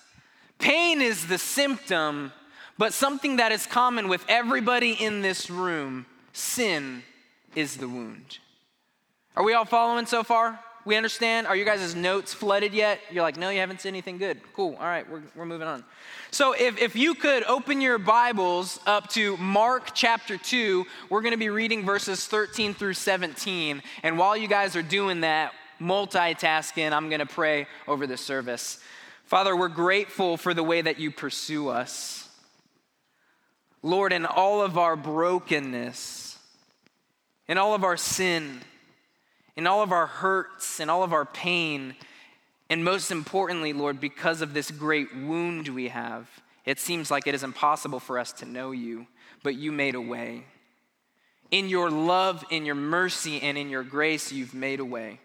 Pain 0.59 1.01
is 1.01 1.27
the 1.27 1.37
symptom, 1.37 2.31
but 2.77 2.93
something 2.93 3.37
that 3.37 3.51
is 3.51 3.65
common 3.65 4.07
with 4.07 4.23
everybody 4.27 4.91
in 4.91 5.21
this 5.21 5.49
room 5.49 6.05
sin 6.33 7.03
is 7.55 7.77
the 7.77 7.87
wound. 7.87 8.39
Are 9.35 9.43
we 9.43 9.53
all 9.53 9.65
following 9.65 10.05
so 10.05 10.23
far? 10.23 10.59
We 10.87 10.95
understand? 10.95 11.47
Are 11.47 11.55
you 11.55 11.65
guys' 11.65 11.95
notes 11.95 12.33
flooded 12.33 12.73
yet? 12.73 13.01
You're 13.11 13.21
like, 13.21 13.35
no, 13.35 13.49
you 13.49 13.59
haven't 13.59 13.81
seen 13.81 13.89
anything 13.89 14.17
good. 14.17 14.39
Cool. 14.53 14.77
All 14.79 14.85
right, 14.85 15.07
we're, 15.09 15.21
we're 15.35 15.45
moving 15.45 15.67
on. 15.67 15.83
So, 16.31 16.53
if, 16.53 16.79
if 16.79 16.95
you 16.95 17.13
could 17.13 17.43
open 17.43 17.81
your 17.81 17.97
Bibles 17.97 18.79
up 18.85 19.09
to 19.09 19.35
Mark 19.35 19.93
chapter 19.93 20.37
2, 20.37 20.85
we're 21.09 21.21
going 21.21 21.33
to 21.33 21.37
be 21.37 21.49
reading 21.49 21.83
verses 21.83 22.25
13 22.25 22.73
through 22.73 22.93
17. 22.93 23.81
And 24.01 24.17
while 24.17 24.37
you 24.37 24.47
guys 24.47 24.77
are 24.77 24.81
doing 24.81 25.21
that, 25.21 25.51
multitasking, 25.81 26.93
I'm 26.93 27.09
going 27.09 27.19
to 27.19 27.25
pray 27.25 27.67
over 27.85 28.07
the 28.07 28.17
service. 28.17 28.79
Father, 29.27 29.55
we're 29.55 29.67
grateful 29.67 30.37
for 30.37 30.53
the 30.53 30.63
way 30.63 30.81
that 30.81 30.99
you 30.99 31.11
pursue 31.11 31.67
us. 31.67 32.29
Lord, 33.83 34.13
in 34.13 34.25
all 34.25 34.61
of 34.61 34.77
our 34.77 34.95
brokenness, 34.95 36.39
in 37.49 37.57
all 37.57 37.75
of 37.75 37.83
our 37.83 37.97
sin, 37.97 38.61
in 39.57 39.67
all 39.67 39.83
of 39.83 39.91
our 39.91 40.07
hurts 40.07 40.79
in 40.79 40.89
all 40.89 41.03
of 41.03 41.11
our 41.11 41.25
pain, 41.25 41.95
And 42.69 42.83
most 42.83 43.11
importantly, 43.11 43.73
Lord, 43.73 43.99
because 43.99 44.41
of 44.41 44.53
this 44.53 44.71
great 44.71 45.15
wound 45.15 45.69
we 45.69 45.87
have, 45.87 46.27
it 46.65 46.79
seems 46.79 47.09
like 47.09 47.27
it 47.27 47.35
is 47.35 47.43
impossible 47.43 47.99
for 47.99 48.19
us 48.19 48.33
to 48.33 48.45
know 48.45 48.71
you, 48.71 49.07
but 49.43 49.55
you 49.55 49.71
made 49.71 49.95
a 49.95 50.01
way. 50.01 50.43
In 51.49 51.69
your 51.69 51.89
love, 51.89 52.43
in 52.49 52.65
your 52.65 52.75
mercy, 52.75 53.41
and 53.41 53.57
in 53.57 53.69
your 53.69 53.83
grace, 53.83 54.33
you've 54.33 54.53
made 54.53 54.81
a 54.81 54.85
way. 54.85 55.19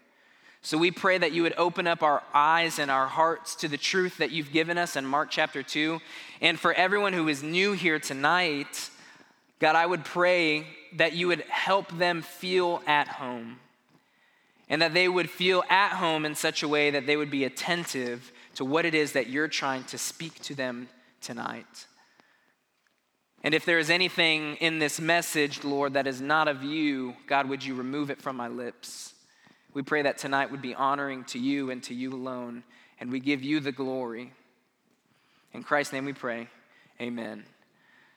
So 0.65 0.77
we 0.77 0.91
pray 0.91 1.17
that 1.17 1.33
you 1.33 1.43
would 1.43 1.55
open 1.57 1.87
up 1.87 2.03
our 2.03 2.23
eyes 2.33 2.79
and 2.79 2.89
our 2.89 3.05
hearts 3.05 3.55
to 3.55 3.67
the 3.67 3.77
truth 3.77 4.17
that 4.19 4.31
you've 4.31 4.53
given 4.53 4.77
us 4.77 4.95
in 4.95 5.05
Mark 5.05 5.29
chapter 5.29 5.61
2. 5.61 5.99
And 6.39 6.57
for 6.57 6.71
everyone 6.73 7.11
who 7.11 7.27
is 7.27 7.43
new 7.43 7.73
here 7.73 7.99
tonight, 7.99 8.89
God, 9.59 9.75
I 9.75 9.85
would 9.85 10.05
pray 10.05 10.65
that 10.93 11.11
you 11.11 11.27
would 11.27 11.41
help 11.41 11.89
them 11.91 12.21
feel 12.21 12.81
at 12.87 13.09
home 13.09 13.59
and 14.69 14.81
that 14.81 14.93
they 14.93 15.09
would 15.09 15.29
feel 15.29 15.65
at 15.69 15.91
home 15.97 16.25
in 16.25 16.33
such 16.33 16.63
a 16.63 16.67
way 16.69 16.91
that 16.91 17.05
they 17.07 17.17
would 17.17 17.29
be 17.29 17.43
attentive 17.43 18.31
to 18.55 18.63
what 18.63 18.85
it 18.85 18.95
is 18.95 19.11
that 19.11 19.27
you're 19.27 19.49
trying 19.49 19.83
to 19.85 19.97
speak 19.97 20.39
to 20.43 20.55
them 20.55 20.87
tonight. 21.19 21.87
And 23.43 23.53
if 23.53 23.65
there 23.65 23.79
is 23.79 23.89
anything 23.89 24.55
in 24.61 24.79
this 24.79 25.01
message, 25.01 25.65
Lord, 25.65 25.95
that 25.95 26.07
is 26.07 26.21
not 26.21 26.47
of 26.47 26.63
you, 26.63 27.15
God, 27.27 27.49
would 27.49 27.65
you 27.65 27.75
remove 27.75 28.09
it 28.09 28.21
from 28.21 28.37
my 28.37 28.47
lips? 28.47 29.13
We 29.73 29.81
pray 29.81 30.03
that 30.03 30.17
tonight 30.17 30.51
would 30.51 30.61
be 30.61 30.75
honoring 30.75 31.23
to 31.25 31.39
you 31.39 31.71
and 31.71 31.81
to 31.83 31.93
you 31.93 32.13
alone, 32.13 32.63
and 32.99 33.11
we 33.11 33.19
give 33.19 33.43
you 33.43 33.59
the 33.59 33.71
glory. 33.71 34.31
In 35.53 35.63
Christ's 35.63 35.93
name 35.93 36.05
we 36.05 36.13
pray. 36.13 36.47
Amen. 37.01 37.43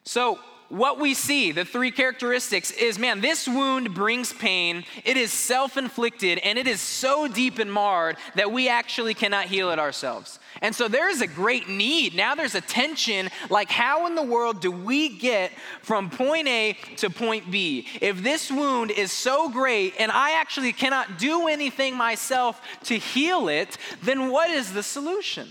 So, 0.04 0.38
what 0.68 0.98
we 0.98 1.14
see, 1.14 1.52
the 1.52 1.64
three 1.64 1.90
characteristics, 1.90 2.70
is 2.70 2.98
man, 2.98 3.20
this 3.20 3.46
wound 3.46 3.94
brings 3.94 4.32
pain. 4.32 4.84
It 5.04 5.16
is 5.16 5.32
self 5.32 5.76
inflicted 5.76 6.38
and 6.38 6.58
it 6.58 6.66
is 6.66 6.80
so 6.80 7.28
deep 7.28 7.58
and 7.58 7.72
marred 7.72 8.16
that 8.34 8.50
we 8.50 8.68
actually 8.68 9.14
cannot 9.14 9.46
heal 9.46 9.70
it 9.70 9.78
ourselves. 9.78 10.38
And 10.62 10.74
so 10.74 10.88
there 10.88 11.08
is 11.08 11.20
a 11.20 11.26
great 11.26 11.68
need. 11.68 12.14
Now 12.14 12.34
there's 12.34 12.54
a 12.54 12.60
tension 12.60 13.30
like, 13.50 13.70
how 13.70 14.06
in 14.06 14.14
the 14.14 14.22
world 14.22 14.60
do 14.60 14.70
we 14.70 15.10
get 15.10 15.52
from 15.82 16.10
point 16.10 16.48
A 16.48 16.76
to 16.96 17.10
point 17.10 17.50
B? 17.50 17.86
If 18.00 18.22
this 18.22 18.50
wound 18.50 18.90
is 18.90 19.12
so 19.12 19.48
great 19.48 19.94
and 19.98 20.10
I 20.10 20.40
actually 20.40 20.72
cannot 20.72 21.18
do 21.18 21.46
anything 21.46 21.96
myself 21.96 22.60
to 22.84 22.98
heal 22.98 23.48
it, 23.48 23.76
then 24.02 24.30
what 24.30 24.50
is 24.50 24.72
the 24.72 24.82
solution? 24.82 25.48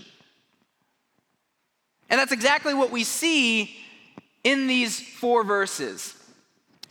And 2.10 2.20
that's 2.20 2.32
exactly 2.32 2.74
what 2.74 2.90
we 2.90 3.02
see 3.02 3.76
in 4.46 4.68
these 4.68 5.00
four 5.00 5.42
verses. 5.42 6.14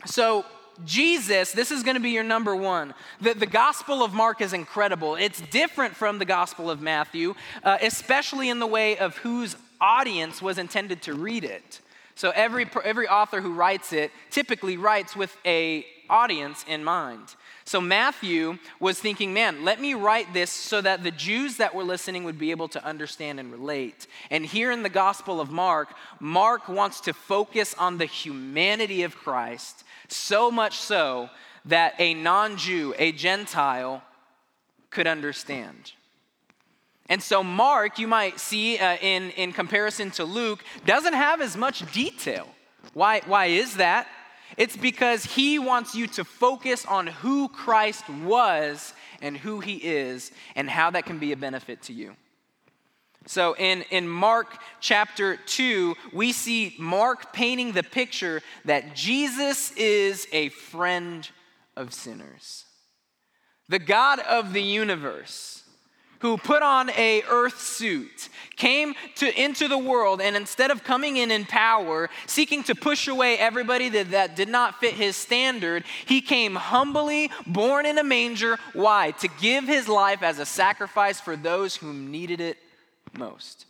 So, 0.04 0.44
Jesus, 0.84 1.52
this 1.52 1.70
is 1.70 1.82
going 1.82 1.94
to 1.94 2.02
be 2.02 2.10
your 2.10 2.22
number 2.22 2.54
one. 2.54 2.92
The, 3.22 3.32
the 3.32 3.46
Gospel 3.46 4.04
of 4.04 4.12
Mark 4.12 4.42
is 4.42 4.52
incredible. 4.52 5.14
It's 5.14 5.40
different 5.40 5.96
from 5.96 6.18
the 6.18 6.26
Gospel 6.26 6.70
of 6.70 6.82
Matthew, 6.82 7.34
uh, 7.64 7.78
especially 7.80 8.50
in 8.50 8.58
the 8.58 8.66
way 8.66 8.98
of 8.98 9.16
whose 9.16 9.56
audience 9.80 10.42
was 10.42 10.58
intended 10.58 11.00
to 11.02 11.14
read 11.14 11.44
it. 11.44 11.80
So 12.14 12.30
every, 12.34 12.66
every 12.84 13.08
author 13.08 13.40
who 13.40 13.54
writes 13.54 13.94
it 13.94 14.10
typically 14.30 14.76
writes 14.76 15.16
with 15.16 15.34
a 15.46 15.86
audience 16.08 16.64
in 16.68 16.84
mind. 16.84 17.34
So 17.64 17.80
Matthew 17.80 18.58
was 18.78 19.00
thinking, 19.00 19.34
man, 19.34 19.64
let 19.64 19.80
me 19.80 19.94
write 19.94 20.32
this 20.32 20.50
so 20.50 20.80
that 20.80 21.02
the 21.02 21.10
Jews 21.10 21.56
that 21.56 21.74
were 21.74 21.82
listening 21.82 22.24
would 22.24 22.38
be 22.38 22.52
able 22.52 22.68
to 22.68 22.84
understand 22.84 23.40
and 23.40 23.50
relate. 23.50 24.06
And 24.30 24.46
here 24.46 24.70
in 24.70 24.82
the 24.82 24.88
Gospel 24.88 25.40
of 25.40 25.50
Mark, 25.50 25.88
Mark 26.20 26.68
wants 26.68 27.00
to 27.02 27.12
focus 27.12 27.74
on 27.74 27.98
the 27.98 28.06
humanity 28.06 29.02
of 29.02 29.16
Christ, 29.16 29.84
so 30.08 30.50
much 30.50 30.78
so 30.78 31.28
that 31.64 31.94
a 31.98 32.14
non 32.14 32.56
Jew, 32.56 32.94
a 32.98 33.10
Gentile, 33.12 34.02
could 34.90 35.06
understand. 35.06 35.92
And 37.08 37.22
so, 37.22 37.42
Mark, 37.42 37.98
you 37.98 38.08
might 38.08 38.40
see 38.40 38.78
uh, 38.78 38.96
in, 38.96 39.30
in 39.30 39.52
comparison 39.52 40.10
to 40.12 40.24
Luke, 40.24 40.64
doesn't 40.84 41.12
have 41.12 41.40
as 41.40 41.56
much 41.56 41.90
detail. 41.92 42.48
Why, 42.94 43.20
why 43.26 43.46
is 43.46 43.76
that? 43.76 44.08
It's 44.56 44.76
because 44.76 45.24
he 45.24 45.58
wants 45.58 45.94
you 45.94 46.06
to 46.08 46.24
focus 46.24 46.86
on 46.86 47.08
who 47.08 47.48
Christ 47.48 48.08
was 48.08 48.94
and 49.20 49.36
who 49.36 49.60
he 49.60 49.76
is 49.76 50.30
and 50.54 50.70
how 50.70 50.90
that 50.90 51.06
can 51.06 51.18
be 51.18 51.32
a 51.32 51.36
benefit 51.36 51.82
to 51.82 51.92
you. 51.92 52.16
So 53.26 53.56
in, 53.56 53.82
in 53.90 54.08
Mark 54.08 54.58
chapter 54.80 55.36
2, 55.36 55.96
we 56.12 56.32
see 56.32 56.76
Mark 56.78 57.32
painting 57.32 57.72
the 57.72 57.82
picture 57.82 58.40
that 58.64 58.94
Jesus 58.94 59.72
is 59.72 60.28
a 60.32 60.50
friend 60.50 61.28
of 61.76 61.92
sinners. 61.92 62.64
The 63.68 63.80
God 63.80 64.20
of 64.20 64.52
the 64.52 64.62
universe 64.62 65.64
who 66.20 66.36
put 66.36 66.62
on 66.62 66.90
a 66.90 67.22
earth 67.28 67.60
suit 67.60 68.28
came 68.56 68.94
to 69.16 69.40
into 69.40 69.68
the 69.68 69.78
world 69.78 70.20
and 70.20 70.34
instead 70.34 70.70
of 70.70 70.82
coming 70.82 71.16
in 71.16 71.30
in 71.30 71.44
power 71.44 72.08
seeking 72.26 72.62
to 72.62 72.74
push 72.74 73.06
away 73.06 73.36
everybody 73.36 73.88
that, 73.88 74.10
that 74.10 74.34
did 74.34 74.48
not 74.48 74.80
fit 74.80 74.94
his 74.94 75.14
standard 75.14 75.84
he 76.06 76.20
came 76.20 76.54
humbly 76.54 77.30
born 77.46 77.86
in 77.86 77.98
a 77.98 78.04
manger. 78.04 78.58
Why? 78.72 79.10
To 79.12 79.28
give 79.40 79.64
his 79.64 79.88
life 79.88 80.22
as 80.22 80.38
a 80.38 80.46
sacrifice 80.46 81.20
for 81.20 81.36
those 81.36 81.76
who 81.76 81.92
needed 81.92 82.40
it 82.40 82.56
most. 83.12 83.66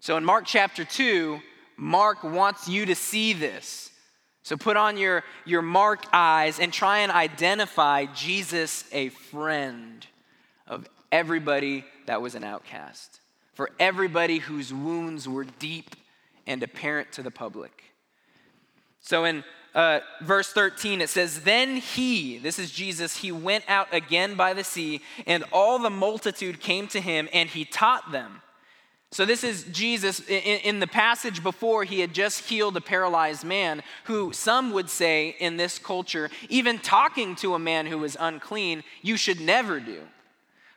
So 0.00 0.16
in 0.16 0.24
mark 0.24 0.44
chapter 0.46 0.84
2 0.84 1.40
mark 1.76 2.22
wants 2.22 2.68
you 2.68 2.86
to 2.86 2.94
see 2.94 3.32
this. 3.32 3.90
So 4.42 4.56
put 4.56 4.76
on 4.76 4.96
your, 4.96 5.22
your 5.44 5.62
mark 5.62 6.04
eyes 6.12 6.58
and 6.58 6.72
try 6.72 7.00
and 7.00 7.12
identify 7.12 8.06
jesus 8.06 8.84
a 8.92 9.10
friend 9.10 10.06
of 10.66 10.88
everybody 11.12 11.84
that 12.06 12.22
was 12.22 12.34
an 12.34 12.44
outcast, 12.44 13.20
for 13.54 13.70
everybody 13.78 14.38
whose 14.38 14.72
wounds 14.72 15.28
were 15.28 15.44
deep 15.44 15.96
and 16.46 16.62
apparent 16.62 17.12
to 17.12 17.22
the 17.22 17.30
public. 17.30 17.84
So 19.00 19.24
in 19.24 19.44
uh, 19.74 20.00
verse 20.20 20.52
13, 20.52 21.00
it 21.00 21.08
says, 21.08 21.42
Then 21.42 21.76
he, 21.76 22.38
this 22.38 22.58
is 22.58 22.70
Jesus, 22.70 23.18
he 23.18 23.32
went 23.32 23.64
out 23.68 23.88
again 23.92 24.34
by 24.34 24.52
the 24.52 24.64
sea, 24.64 25.00
and 25.26 25.44
all 25.52 25.78
the 25.78 25.90
multitude 25.90 26.60
came 26.60 26.88
to 26.88 27.00
him, 27.00 27.28
and 27.32 27.48
he 27.48 27.64
taught 27.64 28.10
them. 28.10 28.42
So, 29.12 29.24
this 29.24 29.42
is 29.42 29.64
Jesus. 29.72 30.20
In, 30.28 30.60
in, 30.60 30.80
the 30.80 30.86
passage 30.86 31.42
before, 31.42 31.82
he 31.82 31.98
had 31.98 32.14
just 32.14 32.44
healed 32.44 32.76
a 32.76 32.80
paralyzed 32.80 33.44
man, 33.44 33.82
who 34.04 34.32
some 34.32 34.72
would 34.72 34.88
say 34.88 35.34
in 35.40 35.56
this 35.56 35.80
culture, 35.80 36.30
even 36.48 36.78
talking 36.78 37.34
to 37.36 37.54
a 37.54 37.58
man 37.58 37.86
who 37.86 37.98
was 37.98 38.16
unclean, 38.20 38.84
you 39.02 39.16
should 39.16 39.40
never 39.40 39.80
do. 39.80 40.02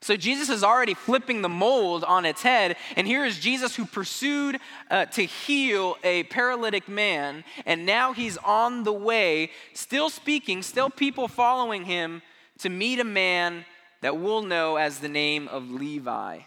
So 0.04 0.18
Jesus 0.18 0.50
is 0.50 0.66
already 0.66 0.94
flipping 0.94 1.42
the 1.42 1.50
mold 1.50 2.04
on 2.04 2.26
its 2.26 2.42
head. 2.42 2.76
And 2.98 3.08
here 3.08 3.24
is 3.24 3.40
Jesus 3.40 3.74
who 3.76 3.86
pursued 3.86 4.60
uh, 4.92 5.06
to 5.06 5.24
heal 5.24 5.96
a 6.04 6.24
paralytic 6.24 6.90
man. 6.90 7.46
And 7.66 7.86
now 7.86 8.12
he's 8.12 8.36
on 8.38 8.84
the 8.84 8.92
way, 8.92 9.50
still 9.74 10.10
speaking, 10.10 10.62
still 10.62 10.90
people 10.90 11.30
following 11.30 11.86
him 11.86 12.22
to 12.60 12.70
meet 12.70 13.00
a 13.00 13.06
man 13.06 13.64
that 14.02 14.18
we'll 14.18 14.44
know 14.44 14.76
as 14.76 15.00
the 15.00 15.08
name 15.08 15.48
of 15.48 15.72
Levi. 15.72 16.42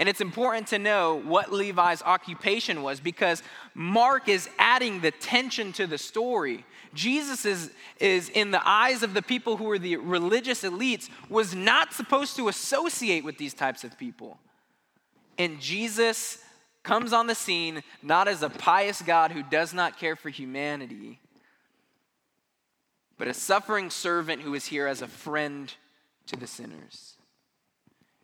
And 0.00 0.08
it's 0.08 0.22
important 0.22 0.68
to 0.68 0.78
know 0.78 1.20
what 1.26 1.52
Levi's 1.52 2.00
occupation 2.00 2.82
was 2.82 3.00
because 3.00 3.42
Mark 3.74 4.30
is 4.30 4.48
adding 4.58 5.02
the 5.02 5.10
tension 5.10 5.74
to 5.74 5.86
the 5.86 5.98
story. 5.98 6.64
Jesus 6.94 7.44
is, 7.44 7.70
is, 7.98 8.30
in 8.30 8.50
the 8.50 8.66
eyes 8.66 9.02
of 9.02 9.12
the 9.12 9.20
people 9.20 9.58
who 9.58 9.64
were 9.64 9.78
the 9.78 9.96
religious 9.96 10.62
elites, 10.62 11.10
was 11.28 11.54
not 11.54 11.92
supposed 11.92 12.34
to 12.36 12.48
associate 12.48 13.24
with 13.24 13.36
these 13.36 13.52
types 13.52 13.84
of 13.84 13.98
people. 13.98 14.38
And 15.36 15.60
Jesus 15.60 16.38
comes 16.82 17.12
on 17.12 17.26
the 17.26 17.34
scene 17.34 17.82
not 18.02 18.26
as 18.26 18.42
a 18.42 18.48
pious 18.48 19.02
God 19.02 19.32
who 19.32 19.42
does 19.42 19.74
not 19.74 19.98
care 19.98 20.16
for 20.16 20.30
humanity, 20.30 21.20
but 23.18 23.28
a 23.28 23.34
suffering 23.34 23.90
servant 23.90 24.40
who 24.40 24.54
is 24.54 24.64
here 24.64 24.86
as 24.86 25.02
a 25.02 25.08
friend 25.08 25.74
to 26.24 26.36
the 26.36 26.46
sinners. 26.46 27.18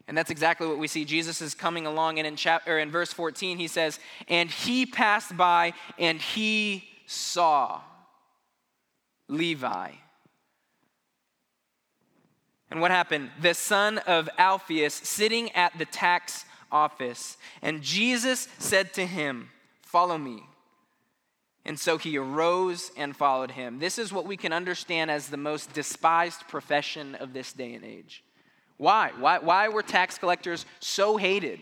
And 0.09 0.17
that's 0.17 0.31
exactly 0.31 0.67
what 0.67 0.79
we 0.79 0.87
see. 0.87 1.05
Jesus 1.05 1.43
is 1.43 1.55
coming 1.55 1.87
along, 1.87 2.19
and 2.19 2.27
in, 2.27 2.37
chapter, 2.37 2.79
in 2.79 2.91
verse 2.91 3.13
14, 3.13 3.59
he 3.59 3.67
says, 3.67 3.99
And 4.29 4.51
he 4.51 4.87
passed 4.87 5.37
by 5.37 5.73
and 5.99 6.21
he 6.21 6.85
saw. 7.07 7.81
Levi. 9.29 9.91
And 12.71 12.81
what 12.81 12.91
happened? 12.91 13.31
The 13.41 13.55
son 13.55 13.99
of 13.99 14.29
Alphaeus 14.39 14.95
sitting 14.95 15.53
at 15.53 15.77
the 15.79 15.85
tax 15.85 16.45
office, 16.71 17.37
and 17.63 17.83
Jesus 17.83 18.49
said 18.59 18.93
to 18.95 19.07
him, 19.07 19.51
Follow 19.83 20.19
me. 20.19 20.43
And 21.65 21.79
so 21.79 21.99
he 21.99 22.17
arose 22.17 22.93
and 22.97 23.17
followed 23.17 23.53
him. 23.53 23.81
This 23.81 23.99
is 23.99 24.13
what 24.13 24.25
we 24.25 24.37
can 24.37 24.53
understand 24.53 25.11
as 25.11 25.29
the 25.29 25.37
most 25.37 25.73
despised 25.73 26.47
profession 26.49 27.17
of 27.17 27.33
this 27.33 27.53
day 27.53 27.75
and 27.75 27.85
age. 27.85 28.23
Why? 28.79 29.13
Why, 29.19 29.39
why 29.39 29.69
were 29.69 29.83
tax 29.83 30.19
collectors 30.19 30.67
so 30.81 31.17
hated? 31.17 31.61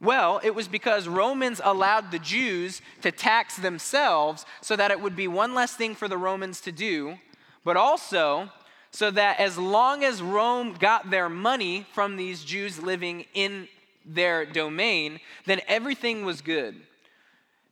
Well, 0.00 0.40
it 0.42 0.54
was 0.54 0.66
because 0.66 1.06
Romans 1.06 1.60
allowed 1.62 2.10
the 2.10 2.18
Jews 2.18 2.82
to 3.02 3.12
tax 3.12 3.56
themselves 3.56 4.44
so 4.60 4.74
that 4.74 4.90
it 4.90 5.00
would 5.00 5.14
be 5.14 5.28
one 5.28 5.54
less 5.54 5.74
thing 5.74 5.94
for 5.94 6.08
the 6.08 6.18
Romans 6.18 6.60
to 6.62 6.72
do, 6.72 7.18
but 7.64 7.76
also 7.76 8.50
so 8.90 9.10
that 9.10 9.40
as 9.40 9.56
long 9.56 10.04
as 10.04 10.20
Rome 10.20 10.74
got 10.78 11.10
their 11.10 11.28
money 11.28 11.86
from 11.94 12.16
these 12.16 12.44
Jews 12.44 12.82
living 12.82 13.24
in 13.32 13.68
their 14.04 14.44
domain, 14.44 15.20
then 15.46 15.60
everything 15.66 16.24
was 16.24 16.40
good. 16.40 16.80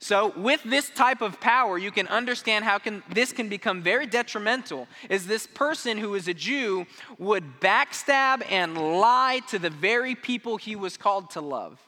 So, 0.03 0.33
with 0.35 0.63
this 0.63 0.89
type 0.89 1.21
of 1.21 1.41
power, 1.41 1.77
you 1.77 1.91
can 1.91 2.09
understand 2.09 2.65
how 2.65 2.79
can, 2.79 3.03
this 3.13 3.33
can 3.33 3.51
become 3.51 3.83
very 3.83 4.07
detrimental. 4.07 4.89
Is 5.11 5.27
this 5.27 5.47
person 5.47 5.99
who 5.99 6.15
is 6.15 6.27
a 6.27 6.33
Jew 6.33 6.87
would 7.19 7.61
backstab 7.61 8.43
and 8.51 8.79
lie 8.99 9.43
to 9.49 9.59
the 9.59 9.69
very 9.69 10.15
people 10.15 10.57
he 10.57 10.75
was 10.75 10.97
called 10.97 11.31
to 11.33 11.43
love. 11.43 11.79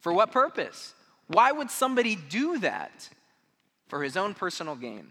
For 0.00 0.12
what 0.12 0.32
purpose? 0.32 0.94
Why 1.28 1.50
would 1.50 1.70
somebody 1.70 2.14
do 2.14 2.58
that? 2.58 3.08
For 3.88 4.02
his 4.02 4.16
own 4.16 4.34
personal 4.34 4.76
gain. 4.76 5.08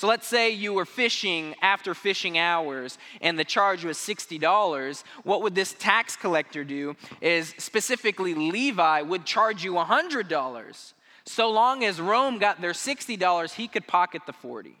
So 0.00 0.06
let's 0.06 0.26
say 0.26 0.48
you 0.48 0.72
were 0.72 0.86
fishing 0.86 1.54
after 1.60 1.92
fishing 1.92 2.38
hours 2.38 2.96
and 3.20 3.38
the 3.38 3.44
charge 3.44 3.84
was 3.84 3.98
$60. 3.98 5.04
What 5.24 5.42
would 5.42 5.54
this 5.54 5.74
tax 5.74 6.16
collector 6.16 6.64
do? 6.64 6.96
Is 7.20 7.52
specifically 7.58 8.32
Levi 8.32 9.02
would 9.02 9.26
charge 9.26 9.62
you 9.62 9.74
$100. 9.74 10.92
So 11.26 11.50
long 11.50 11.84
as 11.84 12.00
Rome 12.00 12.38
got 12.38 12.62
their 12.62 12.72
$60, 12.72 13.52
he 13.52 13.68
could 13.68 13.86
pocket 13.86 14.22
the 14.24 14.32
40. 14.32 14.74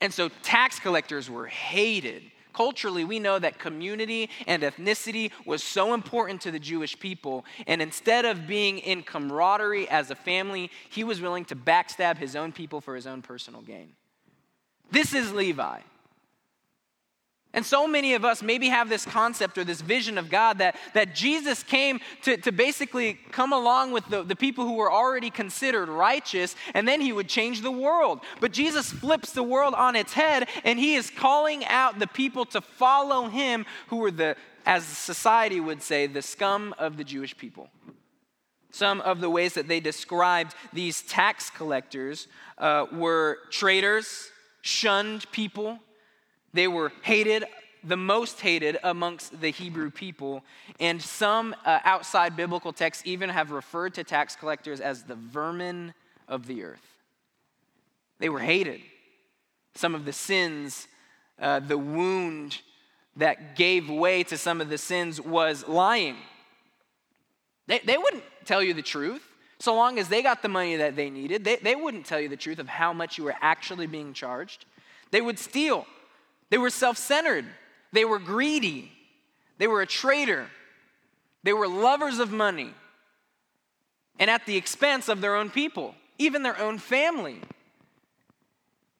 And 0.00 0.12
so 0.12 0.30
tax 0.42 0.80
collectors 0.80 1.30
were 1.30 1.46
hated 1.46 2.24
Culturally, 2.56 3.04
we 3.04 3.18
know 3.18 3.38
that 3.38 3.58
community 3.58 4.30
and 4.46 4.62
ethnicity 4.62 5.30
was 5.44 5.62
so 5.62 5.92
important 5.92 6.40
to 6.40 6.50
the 6.50 6.58
Jewish 6.58 6.98
people. 6.98 7.44
And 7.66 7.82
instead 7.82 8.24
of 8.24 8.46
being 8.46 8.78
in 8.78 9.02
camaraderie 9.02 9.86
as 9.90 10.10
a 10.10 10.14
family, 10.14 10.70
he 10.88 11.04
was 11.04 11.20
willing 11.20 11.44
to 11.46 11.54
backstab 11.54 12.16
his 12.16 12.34
own 12.34 12.52
people 12.52 12.80
for 12.80 12.94
his 12.94 13.06
own 13.06 13.20
personal 13.20 13.60
gain. 13.60 13.92
This 14.90 15.12
is 15.12 15.34
Levi. 15.34 15.80
And 17.52 17.64
so 17.64 17.88
many 17.88 18.12
of 18.12 18.22
us 18.22 18.42
maybe 18.42 18.68
have 18.68 18.90
this 18.90 19.06
concept 19.06 19.56
or 19.56 19.64
this 19.64 19.80
vision 19.80 20.18
of 20.18 20.28
God 20.28 20.58
that, 20.58 20.76
that 20.92 21.14
Jesus 21.14 21.62
came 21.62 22.00
to, 22.22 22.36
to 22.36 22.52
basically 22.52 23.14
come 23.32 23.52
along 23.52 23.92
with 23.92 24.06
the, 24.08 24.22
the 24.22 24.36
people 24.36 24.66
who 24.66 24.74
were 24.74 24.92
already 24.92 25.30
considered 25.30 25.88
righteous, 25.88 26.54
and 26.74 26.86
then 26.86 27.00
he 27.00 27.14
would 27.14 27.28
change 27.28 27.62
the 27.62 27.70
world. 27.70 28.20
But 28.40 28.52
Jesus 28.52 28.92
flips 28.92 29.32
the 29.32 29.42
world 29.42 29.72
on 29.72 29.96
its 29.96 30.12
head, 30.12 30.48
and 30.64 30.78
he 30.78 30.96
is 30.96 31.08
calling 31.08 31.64
out 31.64 31.98
the 31.98 32.06
people 32.06 32.44
to 32.46 32.60
follow 32.60 33.28
him 33.28 33.64
who 33.86 33.96
were 33.96 34.10
the, 34.10 34.36
as 34.66 34.84
society 34.84 35.58
would 35.58 35.80
say, 35.82 36.06
the 36.06 36.22
scum 36.22 36.74
of 36.78 36.98
the 36.98 37.04
Jewish 37.04 37.34
people. 37.38 37.70
Some 38.70 39.00
of 39.00 39.22
the 39.22 39.30
ways 39.30 39.54
that 39.54 39.66
they 39.66 39.80
described 39.80 40.54
these 40.74 41.00
tax 41.00 41.48
collectors 41.48 42.28
uh, 42.58 42.84
were 42.92 43.38
traitors, 43.50 44.30
shunned 44.60 45.30
people 45.32 45.78
they 46.56 46.68
were 46.68 46.92
hated, 47.02 47.44
the 47.84 47.96
most 47.96 48.40
hated 48.40 48.78
amongst 48.82 49.40
the 49.40 49.50
Hebrew 49.50 49.90
people. 49.90 50.42
And 50.80 51.00
some 51.00 51.54
uh, 51.64 51.80
outside 51.84 52.36
biblical 52.36 52.72
texts 52.72 53.02
even 53.06 53.30
have 53.30 53.50
referred 53.50 53.94
to 53.94 54.04
tax 54.04 54.34
collectors 54.34 54.80
as 54.80 55.04
the 55.04 55.14
vermin 55.14 55.94
of 56.28 56.46
the 56.46 56.64
earth. 56.64 56.96
They 58.18 58.28
were 58.28 58.40
hated. 58.40 58.80
Some 59.74 59.94
of 59.94 60.04
the 60.04 60.12
sins, 60.12 60.88
uh, 61.40 61.60
the 61.60 61.78
wound 61.78 62.60
that 63.16 63.56
gave 63.56 63.88
way 63.88 64.22
to 64.24 64.36
some 64.36 64.60
of 64.60 64.68
the 64.68 64.78
sins 64.78 65.20
was 65.20 65.68
lying. 65.68 66.16
They, 67.66 67.80
they 67.80 67.98
wouldn't 67.98 68.24
tell 68.44 68.62
you 68.62 68.74
the 68.74 68.82
truth. 68.82 69.22
So 69.58 69.74
long 69.74 69.98
as 69.98 70.08
they 70.08 70.22
got 70.22 70.42
the 70.42 70.48
money 70.48 70.76
that 70.76 70.96
they 70.96 71.08
needed, 71.08 71.44
they, 71.44 71.56
they 71.56 71.74
wouldn't 71.74 72.06
tell 72.06 72.20
you 72.20 72.28
the 72.28 72.36
truth 72.36 72.58
of 72.58 72.68
how 72.68 72.92
much 72.92 73.16
you 73.16 73.24
were 73.24 73.34
actually 73.40 73.86
being 73.86 74.12
charged. 74.12 74.66
They 75.10 75.20
would 75.20 75.38
steal. 75.38 75.86
They 76.50 76.58
were 76.58 76.70
self 76.70 76.96
centered, 76.96 77.44
they 77.92 78.04
were 78.04 78.18
greedy, 78.18 78.92
they 79.58 79.66
were 79.66 79.82
a 79.82 79.86
traitor, 79.86 80.46
they 81.42 81.52
were 81.52 81.68
lovers 81.68 82.18
of 82.18 82.30
money, 82.32 82.74
and 84.18 84.30
at 84.30 84.46
the 84.46 84.56
expense 84.56 85.08
of 85.08 85.20
their 85.20 85.34
own 85.34 85.50
people, 85.50 85.94
even 86.18 86.42
their 86.42 86.58
own 86.58 86.78
family. 86.78 87.40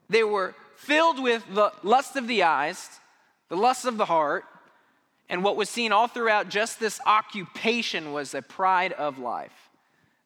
They 0.09 0.23
were 0.23 0.55
filled 0.77 1.21
with 1.21 1.43
the 1.53 1.73
lust 1.83 2.17
of 2.17 2.29
the 2.29 2.45
eyes, 2.45 2.89
the 3.49 3.57
lust 3.57 3.85
of 3.85 3.97
the 3.97 4.05
heart, 4.05 4.45
and 5.29 5.43
what 5.43 5.57
was 5.57 5.69
seen 5.69 5.93
all 5.93 6.07
throughout 6.07 6.49
just 6.49 6.79
this 6.79 7.01
occupation 7.07 8.13
was 8.13 8.35
a 8.35 8.43
pride 8.43 8.93
of 8.93 9.19
life. 9.19 9.71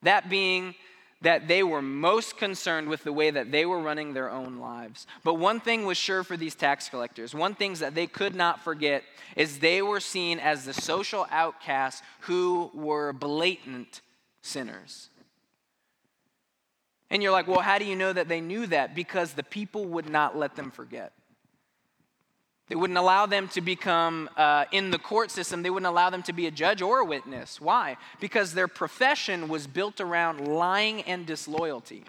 That 0.03 0.29
being 0.29 0.75
that 1.22 1.48
they 1.48 1.62
were 1.62 1.83
most 1.83 2.38
concerned 2.38 2.88
with 2.88 3.04
the 3.04 3.12
way 3.12 3.30
that 3.30 3.52
they 3.52 3.66
were 3.66 3.80
running 3.80 4.14
their 4.14 4.30
own 4.30 4.59
lives. 4.59 5.06
But 5.22 5.35
one 5.35 5.61
thing 5.61 5.85
was 5.85 5.98
sure 5.98 6.24
for 6.24 6.37
these 6.37 6.54
tax 6.54 6.88
collectors 6.88 7.35
one 7.35 7.54
thing 7.54 7.74
that 7.74 7.94
they 7.94 8.06
could 8.06 8.35
not 8.35 8.61
forget 8.61 9.04
is 9.37 9.59
they 9.59 9.83
were 9.83 10.00
seen 10.00 10.38
as 10.38 10.64
the 10.64 10.74
social 10.74 11.26
outcasts 11.30 12.02
who 12.20 12.70
were 12.74 13.12
blatant 13.12 14.00
sinners. 14.42 15.09
And 17.11 17.22
you're 17.22 17.33
like, 17.33 17.48
well, 17.48 17.61
how 17.61 17.78
do 17.78 17.85
you 17.85 17.96
know 17.96 18.12
that 18.12 18.28
they 18.28 18.40
knew 18.40 18.66
that? 18.68 18.94
Because 18.94 19.33
the 19.33 19.42
people 19.42 19.85
would 19.87 20.09
not 20.09 20.38
let 20.38 20.54
them 20.56 20.70
forget. 20.70 21.12
They 22.70 22.76
wouldn't 22.76 23.00
allow 23.00 23.26
them 23.26 23.48
to 23.48 23.61
become 23.61 24.30
uh, 24.37 24.64
in 24.70 24.92
the 24.92 24.98
court 24.98 25.33
system, 25.33 25.64
they 25.64 25.70
wouldn't 25.70 25.90
allow 25.90 26.09
them 26.09 26.22
to 26.22 26.33
be 26.33 26.46
a 26.46 26.52
judge 26.52 26.80
or 26.80 27.00
a 27.00 27.04
witness. 27.04 27.61
Why? 27.61 27.96
Because 28.20 28.54
their 28.54 28.68
profession 28.68 29.48
was 29.48 29.66
built 29.66 30.00
around 30.00 30.46
lying 30.46 31.02
and 31.02 31.26
disloyalty. 31.26 32.04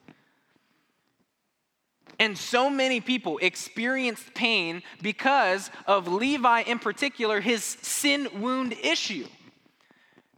And 2.20 2.38
so 2.38 2.70
many 2.70 3.02
people 3.02 3.40
experienced 3.40 4.36
pain 4.36 4.84
because 5.02 5.72
of 5.88 6.08
Levi, 6.08 6.62
in 6.62 6.78
particular, 6.78 7.42
his 7.42 7.64
sin 7.64 8.28
wound 8.40 8.76
issue. 8.84 9.26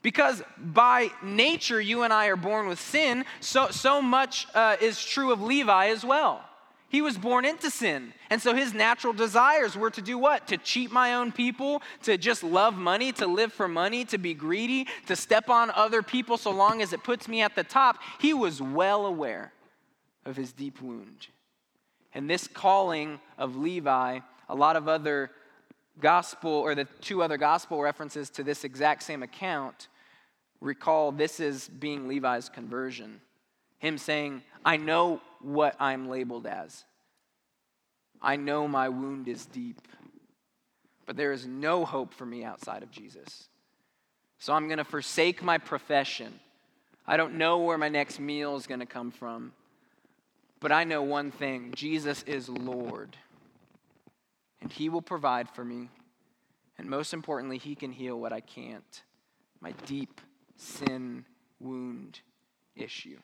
Because 0.01 0.41
by 0.57 1.12
nature, 1.21 1.81
you 1.81 2.03
and 2.03 2.13
I 2.13 2.27
are 2.27 2.38
born 2.38 2.69
with 2.69 2.79
sin, 2.79 3.25
so, 3.41 3.71
so 3.71 4.01
much 4.01 4.47
uh, 4.55 4.77
is 4.79 5.03
true 5.03 5.33
of 5.33 5.41
Levi 5.41 5.88
as 5.88 6.05
well. 6.05 6.45
He 6.93 7.01
was 7.01 7.17
born 7.17 7.43
into 7.43 7.71
sin. 7.71 8.13
And 8.29 8.39
so 8.39 8.53
his 8.53 8.71
natural 8.71 9.13
desires 9.13 9.75
were 9.75 9.89
to 9.89 10.01
do 10.01 10.15
what? 10.15 10.47
To 10.49 10.58
cheat 10.58 10.91
my 10.91 11.15
own 11.15 11.32
people, 11.32 11.82
to 12.03 12.19
just 12.19 12.43
love 12.43 12.77
money, 12.77 13.12
to 13.13 13.25
live 13.25 13.51
for 13.51 13.67
money, 13.67 14.06
to 14.06 14.19
be 14.19 14.36
greedy, 14.36 14.86
to 15.08 15.15
step 15.15 15.49
on 15.49 15.71
other 15.71 16.03
people 16.03 16.38
so 16.38 16.51
long 16.51 16.84
as 16.84 16.93
it 16.93 17.03
puts 17.03 17.27
me 17.27 17.41
at 17.41 17.56
the 17.56 17.63
top. 17.63 17.97
He 18.19 18.32
was 18.32 18.62
well 18.62 19.08
aware 19.08 19.53
of 20.23 20.36
his 20.36 20.53
deep 20.53 20.84
wound. 20.84 21.29
And 22.13 22.29
this 22.29 22.47
calling 22.47 23.19
of 23.39 23.56
Levi, 23.56 24.19
a 24.47 24.56
lot 24.56 24.75
of 24.75 24.88
other 24.88 25.32
gospel, 25.99 26.51
or 26.51 26.75
the 26.75 26.86
two 27.01 27.23
other 27.23 27.38
gospel 27.38 27.82
references 27.82 28.29
to 28.29 28.43
this 28.43 28.63
exact 28.63 29.01
same 29.01 29.23
account, 29.23 29.88
recall 30.62 31.12
this 31.12 31.39
is 31.39 31.69
being 31.69 32.08
Levi's 32.08 32.49
conversion. 32.49 33.19
Him 33.79 33.97
saying, 33.97 34.43
I 34.65 34.78
know 34.78 35.21
what 35.41 35.76
I'm 35.80 36.10
labeled 36.10 36.45
as. 36.47 36.84
I 38.21 38.38
know 38.38 38.67
my 38.67 38.89
wound 38.89 39.28
is 39.28 39.45
deep, 39.45 39.82
but 41.06 41.17
there 41.17 41.32
is 41.32 41.45
no 41.45 41.84
hope 41.84 42.13
for 42.13 42.26
me 42.26 42.43
outside 42.43 42.84
of 42.84 42.91
Jesus. 42.91 43.49
So 44.39 44.54
I'm 44.54 44.67
going 44.67 44.78
to 44.78 44.86
forsake 44.86 45.43
my 45.43 45.58
profession. 45.58 46.39
I 47.06 47.17
don't 47.17 47.36
know 47.36 47.60
where 47.60 47.78
my 47.78 47.89
next 47.89 48.19
meal 48.19 48.56
is 48.56 48.67
going 48.67 48.80
to 48.80 48.86
come 48.86 49.12
from, 49.12 49.52
but 50.62 50.71
I 50.71 50.86
know 50.86 51.02
one 51.02 51.32
thing 51.32 51.73
Jesus 51.76 52.23
is 52.23 52.47
Lord, 52.47 53.17
and 54.62 54.71
He 54.71 54.88
will 54.88 55.02
provide 55.02 55.49
for 55.49 55.65
me. 55.65 55.89
And 56.78 56.89
most 56.89 57.13
importantly, 57.13 57.58
He 57.58 57.76
can 57.76 57.91
heal 57.91 58.19
what 58.19 58.32
I 58.32 58.39
can't 58.39 59.04
my 59.63 59.71
deep 59.86 60.19
sin 60.58 61.23
wound 61.60 62.19
issue. 62.76 63.17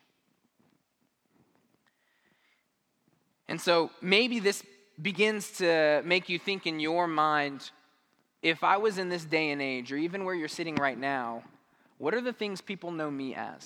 And 3.50 3.60
so 3.60 3.90
maybe 4.00 4.40
this 4.40 4.64
begins 5.02 5.50
to 5.58 6.04
make 6.06 6.30
you 6.30 6.38
think 6.38 6.68
in 6.68 6.80
your 6.80 7.08
mind 7.08 7.72
if 8.44 8.64
I 8.64 8.78
was 8.78 9.00
in 9.00 9.10
this 9.10 9.26
day 9.26 9.50
and 9.50 9.62
age, 9.62 9.92
or 9.92 9.98
even 9.98 10.24
where 10.24 10.36
you're 10.36 10.48
sitting 10.48 10.76
right 10.76 10.98
now, 10.98 11.44
what 11.98 12.14
are 12.14 12.22
the 12.22 12.32
things 12.32 12.62
people 12.62 12.92
know 12.92 13.10
me 13.10 13.36
as? 13.36 13.66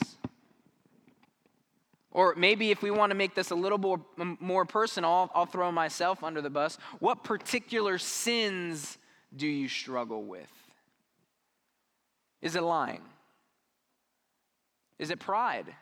Or 2.11 2.33
maybe 2.35 2.71
if 2.71 2.81
we 2.81 2.91
want 2.91 3.11
to 3.11 3.15
make 3.15 3.35
this 3.35 3.51
a 3.51 3.55
little 3.55 3.77
more, 3.77 3.99
more 4.39 4.65
personal, 4.65 5.11
I'll, 5.11 5.31
I'll 5.35 5.45
throw 5.45 5.71
myself 5.71 6.23
under 6.23 6.41
the 6.41 6.49
bus. 6.49 6.77
What 6.99 7.23
particular 7.23 7.97
sins 7.97 8.97
do 9.35 9.47
you 9.47 9.67
struggle 9.67 10.23
with? 10.23 10.49
Is 12.41 12.55
it 12.55 12.63
lying? 12.63 13.01
Is 14.97 15.09
it 15.09 15.19
pride? 15.19 15.75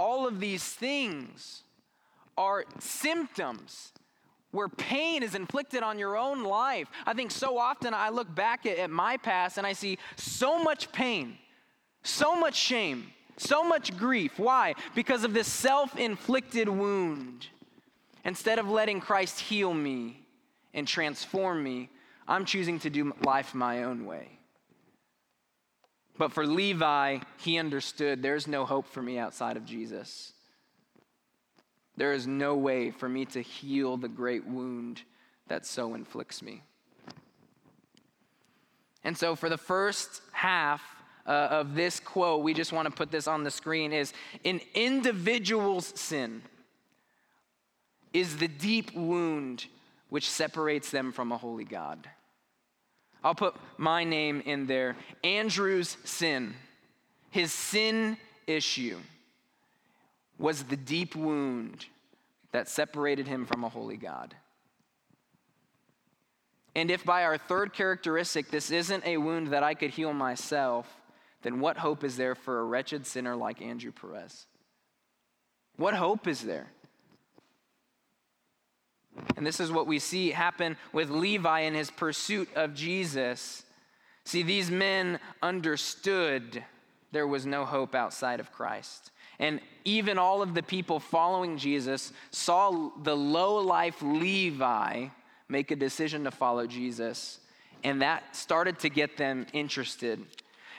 All 0.00 0.26
of 0.26 0.40
these 0.40 0.64
things 0.64 1.62
are 2.38 2.64
symptoms 2.78 3.92
where 4.50 4.66
pain 4.66 5.22
is 5.22 5.34
inflicted 5.34 5.82
on 5.82 5.98
your 5.98 6.16
own 6.16 6.42
life. 6.42 6.88
I 7.04 7.12
think 7.12 7.30
so 7.30 7.58
often 7.58 7.92
I 7.92 8.08
look 8.08 8.34
back 8.34 8.64
at, 8.64 8.78
at, 8.78 8.88
my 8.88 9.18
past 9.18 9.58
and 9.58 9.66
I 9.66 9.74
see 9.74 9.98
so 10.16 10.64
much 10.64 10.90
pain, 10.90 11.36
so 12.02 12.34
much 12.34 12.56
shame, 12.56 13.08
so 13.36 13.62
much 13.62 13.94
grief. 13.98 14.38
Why? 14.38 14.74
Because 14.94 15.22
of 15.22 15.34
this 15.34 15.46
self 15.46 15.94
inflicted 15.98 16.68
wound. 16.68 17.48
Instead 18.24 18.58
of 18.58 18.68
letting 18.68 19.00
Christ 19.00 19.38
heal 19.38 19.74
me 19.74 20.22
and 20.72 20.88
transform 20.88 21.62
me, 21.62 21.90
I'm 22.26 22.46
choosing 22.46 22.78
to 22.80 22.90
do 22.90 23.14
life 23.22 23.54
my 23.54 23.84
own 23.84 24.06
way. 24.06 24.39
But 26.20 26.32
for 26.32 26.46
Levi, 26.46 27.20
he 27.38 27.56
understood 27.56 28.22
there's 28.22 28.46
no 28.46 28.66
hope 28.66 28.86
for 28.86 29.00
me 29.00 29.16
outside 29.16 29.56
of 29.56 29.64
Jesus. 29.64 30.34
There 31.96 32.12
is 32.12 32.26
no 32.26 32.56
way 32.56 32.90
for 32.90 33.08
me 33.08 33.24
to 33.24 33.40
heal 33.40 33.96
the 33.96 34.06
great 34.06 34.46
wound 34.46 35.00
that 35.48 35.64
so 35.64 35.94
inflicts 35.94 36.42
me. 36.42 36.62
And 39.02 39.16
so, 39.16 39.34
for 39.34 39.48
the 39.48 39.56
first 39.56 40.20
half 40.32 40.82
uh, 41.26 41.30
of 41.30 41.74
this 41.74 41.98
quote, 41.98 42.42
we 42.42 42.52
just 42.52 42.74
want 42.74 42.84
to 42.84 42.92
put 42.92 43.10
this 43.10 43.26
on 43.26 43.42
the 43.42 43.50
screen 43.50 43.90
is 43.90 44.12
an 44.44 44.60
individual's 44.74 45.86
sin 45.98 46.42
is 48.12 48.36
the 48.36 48.48
deep 48.48 48.94
wound 48.94 49.64
which 50.10 50.28
separates 50.28 50.90
them 50.90 51.12
from 51.12 51.32
a 51.32 51.38
holy 51.38 51.64
God. 51.64 52.10
I'll 53.22 53.34
put 53.34 53.54
my 53.76 54.04
name 54.04 54.42
in 54.44 54.66
there. 54.66 54.96
Andrew's 55.22 55.96
sin, 56.04 56.54
his 57.30 57.52
sin 57.52 58.16
issue, 58.46 58.98
was 60.38 60.64
the 60.64 60.76
deep 60.76 61.14
wound 61.14 61.86
that 62.52 62.68
separated 62.68 63.28
him 63.28 63.46
from 63.46 63.62
a 63.62 63.68
holy 63.68 63.96
God. 63.96 64.34
And 66.74 66.90
if 66.90 67.04
by 67.04 67.24
our 67.24 67.36
third 67.36 67.72
characteristic 67.72 68.50
this 68.50 68.70
isn't 68.70 69.04
a 69.04 69.18
wound 69.18 69.48
that 69.48 69.62
I 69.62 69.74
could 69.74 69.90
heal 69.90 70.12
myself, 70.12 70.86
then 71.42 71.60
what 71.60 71.76
hope 71.76 72.04
is 72.04 72.16
there 72.16 72.34
for 72.34 72.60
a 72.60 72.64
wretched 72.64 73.06
sinner 73.06 73.36
like 73.36 73.60
Andrew 73.60 73.92
Perez? 73.92 74.46
What 75.76 75.94
hope 75.94 76.26
is 76.26 76.42
there? 76.42 76.68
And 79.36 79.46
this 79.46 79.60
is 79.60 79.72
what 79.72 79.86
we 79.86 79.98
see 79.98 80.30
happen 80.30 80.76
with 80.92 81.10
Levi 81.10 81.60
in 81.60 81.74
his 81.74 81.90
pursuit 81.90 82.48
of 82.54 82.74
Jesus. 82.74 83.62
See, 84.24 84.42
these 84.42 84.70
men 84.70 85.18
understood 85.42 86.64
there 87.12 87.26
was 87.26 87.46
no 87.46 87.64
hope 87.64 87.94
outside 87.94 88.40
of 88.40 88.52
Christ. 88.52 89.10
And 89.38 89.60
even 89.84 90.18
all 90.18 90.42
of 90.42 90.54
the 90.54 90.62
people 90.62 91.00
following 91.00 91.56
Jesus 91.56 92.12
saw 92.30 92.90
the 93.02 93.16
low 93.16 93.56
life 93.56 94.02
Levi 94.02 95.08
make 95.48 95.70
a 95.70 95.76
decision 95.76 96.24
to 96.24 96.30
follow 96.30 96.66
Jesus. 96.66 97.40
And 97.82 98.02
that 98.02 98.36
started 98.36 98.78
to 98.80 98.90
get 98.90 99.16
them 99.16 99.46
interested. 99.52 100.24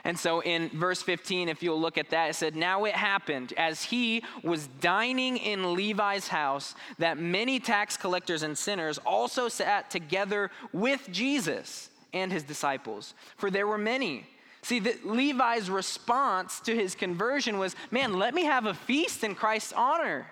And 0.03 0.17
so 0.17 0.41
in 0.41 0.69
verse 0.69 1.01
15, 1.01 1.47
if 1.49 1.61
you'll 1.61 1.79
look 1.79 1.97
at 1.97 2.09
that, 2.09 2.29
it 2.31 2.33
said, 2.33 2.55
Now 2.55 2.85
it 2.85 2.95
happened 2.95 3.53
as 3.55 3.83
he 3.83 4.23
was 4.43 4.67
dining 4.79 5.37
in 5.37 5.75
Levi's 5.75 6.27
house 6.27 6.73
that 6.97 7.19
many 7.19 7.59
tax 7.59 7.97
collectors 7.97 8.43
and 8.43 8.57
sinners 8.57 8.97
also 8.99 9.47
sat 9.47 9.91
together 9.91 10.49
with 10.73 11.07
Jesus 11.11 11.89
and 12.13 12.31
his 12.31 12.43
disciples. 12.43 13.13
For 13.37 13.51
there 13.51 13.67
were 13.67 13.77
many. 13.77 14.25
See, 14.63 14.79
that 14.79 15.05
Levi's 15.05 15.69
response 15.69 16.59
to 16.61 16.75
his 16.75 16.95
conversion 16.95 17.59
was, 17.59 17.75
Man, 17.91 18.17
let 18.17 18.33
me 18.33 18.45
have 18.45 18.65
a 18.65 18.73
feast 18.73 19.23
in 19.23 19.35
Christ's 19.35 19.73
honor. 19.73 20.27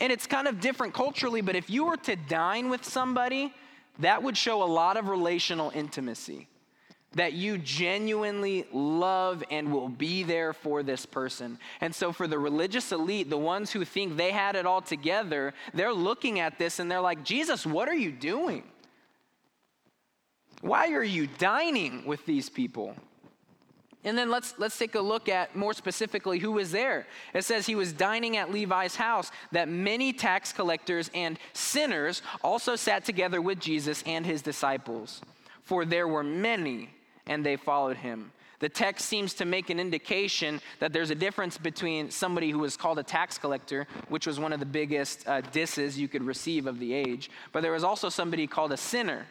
And 0.00 0.10
it's 0.10 0.26
kind 0.26 0.48
of 0.48 0.58
different 0.58 0.94
culturally, 0.94 1.40
but 1.40 1.54
if 1.54 1.70
you 1.70 1.84
were 1.84 1.98
to 1.98 2.16
dine 2.16 2.68
with 2.68 2.84
somebody, 2.84 3.54
that 4.00 4.22
would 4.22 4.36
show 4.36 4.62
a 4.62 4.64
lot 4.64 4.96
of 4.96 5.08
relational 5.08 5.70
intimacy 5.74 6.48
that 7.14 7.32
you 7.34 7.58
genuinely 7.58 8.66
love 8.72 9.44
and 9.50 9.72
will 9.72 9.88
be 9.88 10.22
there 10.22 10.52
for 10.52 10.82
this 10.82 11.06
person. 11.06 11.58
And 11.80 11.94
so, 11.94 12.12
for 12.12 12.26
the 12.26 12.38
religious 12.38 12.92
elite, 12.92 13.30
the 13.30 13.38
ones 13.38 13.70
who 13.70 13.84
think 13.84 14.16
they 14.16 14.30
had 14.30 14.56
it 14.56 14.66
all 14.66 14.80
together, 14.80 15.54
they're 15.74 15.92
looking 15.92 16.40
at 16.40 16.58
this 16.58 16.78
and 16.78 16.90
they're 16.90 17.00
like, 17.00 17.24
Jesus, 17.24 17.66
what 17.66 17.88
are 17.88 17.94
you 17.94 18.12
doing? 18.12 18.64
Why 20.60 20.92
are 20.92 21.02
you 21.02 21.26
dining 21.38 22.06
with 22.06 22.24
these 22.24 22.48
people? 22.48 22.94
And 24.04 24.18
then 24.18 24.30
let's, 24.30 24.54
let's 24.58 24.76
take 24.76 24.96
a 24.96 25.00
look 25.00 25.28
at 25.28 25.54
more 25.54 25.74
specifically 25.74 26.38
who 26.38 26.52
was 26.52 26.72
there. 26.72 27.06
It 27.34 27.44
says 27.44 27.66
he 27.66 27.76
was 27.76 27.92
dining 27.92 28.36
at 28.36 28.50
Levi's 28.50 28.96
house, 28.96 29.30
that 29.52 29.68
many 29.68 30.12
tax 30.12 30.52
collectors 30.52 31.08
and 31.14 31.38
sinners 31.52 32.22
also 32.42 32.74
sat 32.74 33.04
together 33.04 33.40
with 33.40 33.60
Jesus 33.60 34.02
and 34.04 34.26
his 34.26 34.42
disciples. 34.42 35.20
For 35.62 35.84
there 35.84 36.08
were 36.08 36.24
many 36.24 36.90
and 37.26 37.44
they 37.44 37.56
followed 37.56 37.96
him. 37.96 38.32
The 38.62 38.68
text 38.68 39.06
seems 39.06 39.34
to 39.34 39.44
make 39.44 39.70
an 39.70 39.80
indication 39.80 40.60
that 40.78 40.92
there's 40.92 41.10
a 41.10 41.16
difference 41.16 41.58
between 41.58 42.12
somebody 42.12 42.50
who 42.50 42.60
was 42.60 42.76
called 42.76 43.00
a 43.00 43.02
tax 43.02 43.36
collector, 43.36 43.88
which 44.08 44.24
was 44.24 44.38
one 44.38 44.52
of 44.52 44.60
the 44.60 44.66
biggest 44.66 45.26
uh, 45.26 45.40
disses 45.40 45.98
you 45.98 46.06
could 46.06 46.22
receive 46.22 46.68
of 46.68 46.78
the 46.78 46.94
age, 46.94 47.28
but 47.50 47.62
there 47.62 47.72
was 47.72 47.82
also 47.82 48.08
somebody 48.08 48.46
called 48.46 48.72
a 48.72 48.76
sinner. 48.76 49.26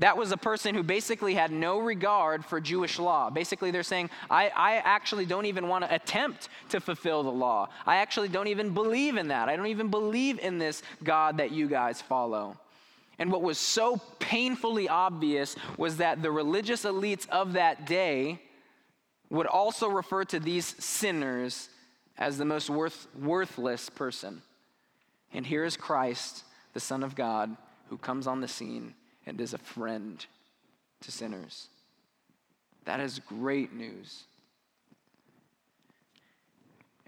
That 0.00 0.16
was 0.16 0.32
a 0.32 0.36
person 0.36 0.74
who 0.74 0.82
basically 0.82 1.34
had 1.34 1.52
no 1.52 1.78
regard 1.78 2.44
for 2.44 2.60
Jewish 2.60 2.98
law. 2.98 3.30
Basically, 3.30 3.70
they're 3.70 3.84
saying, 3.84 4.10
I, 4.28 4.48
I 4.48 4.76
actually 4.78 5.24
don't 5.24 5.46
even 5.46 5.68
want 5.68 5.84
to 5.84 5.94
attempt 5.94 6.48
to 6.70 6.80
fulfill 6.80 7.22
the 7.22 7.30
law. 7.30 7.68
I 7.86 7.96
actually 7.96 8.28
don't 8.28 8.48
even 8.48 8.74
believe 8.74 9.16
in 9.16 9.28
that. 9.28 9.48
I 9.48 9.56
don't 9.56 9.68
even 9.68 9.88
believe 9.88 10.40
in 10.40 10.58
this 10.58 10.82
God 11.04 11.38
that 11.38 11.52
you 11.52 11.68
guys 11.68 12.02
follow. 12.02 12.58
And 13.18 13.32
what 13.32 13.42
was 13.42 13.58
so 13.58 13.96
painfully 14.18 14.88
obvious 14.88 15.56
was 15.78 15.96
that 15.98 16.22
the 16.22 16.30
religious 16.30 16.84
elites 16.84 17.28
of 17.30 17.54
that 17.54 17.86
day 17.86 18.40
would 19.30 19.46
also 19.46 19.88
refer 19.88 20.24
to 20.24 20.38
these 20.38 20.66
sinners 20.84 21.68
as 22.18 22.38
the 22.38 22.44
most 22.44 22.70
worth, 22.70 23.08
worthless 23.18 23.88
person. 23.88 24.42
And 25.32 25.46
here 25.46 25.64
is 25.64 25.76
Christ, 25.76 26.44
the 26.74 26.80
Son 26.80 27.02
of 27.02 27.14
God, 27.14 27.56
who 27.88 27.98
comes 27.98 28.26
on 28.26 28.40
the 28.40 28.48
scene 28.48 28.94
and 29.26 29.40
is 29.40 29.54
a 29.54 29.58
friend 29.58 30.24
to 31.00 31.10
sinners. 31.10 31.68
That 32.84 33.00
is 33.00 33.18
great 33.18 33.72
news. 33.72 34.24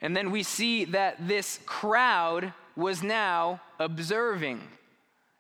And 0.01 0.17
then 0.17 0.31
we 0.31 0.43
see 0.43 0.85
that 0.87 1.29
this 1.29 1.61
crowd 1.67 2.53
was 2.77 3.03
now 3.03 3.61
observing 3.79 4.61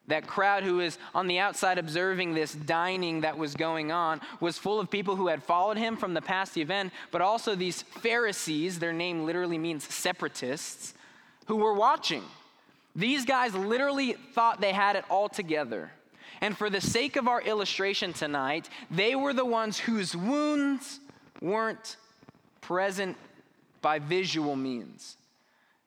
that 0.08 0.26
crowd 0.26 0.64
who 0.64 0.76
was 0.76 0.98
on 1.14 1.26
the 1.26 1.38
outside 1.38 1.78
observing 1.78 2.34
this 2.34 2.52
dining 2.52 3.20
that 3.20 3.38
was 3.38 3.54
going 3.54 3.92
on 3.92 4.20
was 4.40 4.58
full 4.58 4.80
of 4.80 4.90
people 4.90 5.16
who 5.16 5.28
had 5.28 5.42
followed 5.42 5.76
him 5.76 5.96
from 5.96 6.14
the 6.14 6.22
past 6.22 6.56
event, 6.56 6.92
but 7.10 7.20
also 7.20 7.54
these 7.54 7.82
Pharisees, 7.82 8.78
their 8.78 8.92
name 8.92 9.24
literally 9.24 9.58
means 9.58 9.84
separatists, 9.92 10.94
who 11.46 11.56
were 11.56 11.74
watching. 11.74 12.24
These 12.96 13.24
guys 13.24 13.54
literally 13.54 14.14
thought 14.34 14.60
they 14.60 14.72
had 14.72 14.96
it 14.96 15.04
all 15.08 15.28
together. 15.28 15.92
And 16.40 16.56
for 16.56 16.70
the 16.70 16.80
sake 16.80 17.16
of 17.16 17.28
our 17.28 17.42
illustration 17.42 18.12
tonight, 18.12 18.68
they 18.90 19.14
were 19.14 19.32
the 19.32 19.44
ones 19.44 19.78
whose 19.78 20.16
wounds 20.16 21.00
weren't 21.40 21.96
present 22.60 23.16
by 23.82 23.98
visual 23.98 24.56
means. 24.56 25.17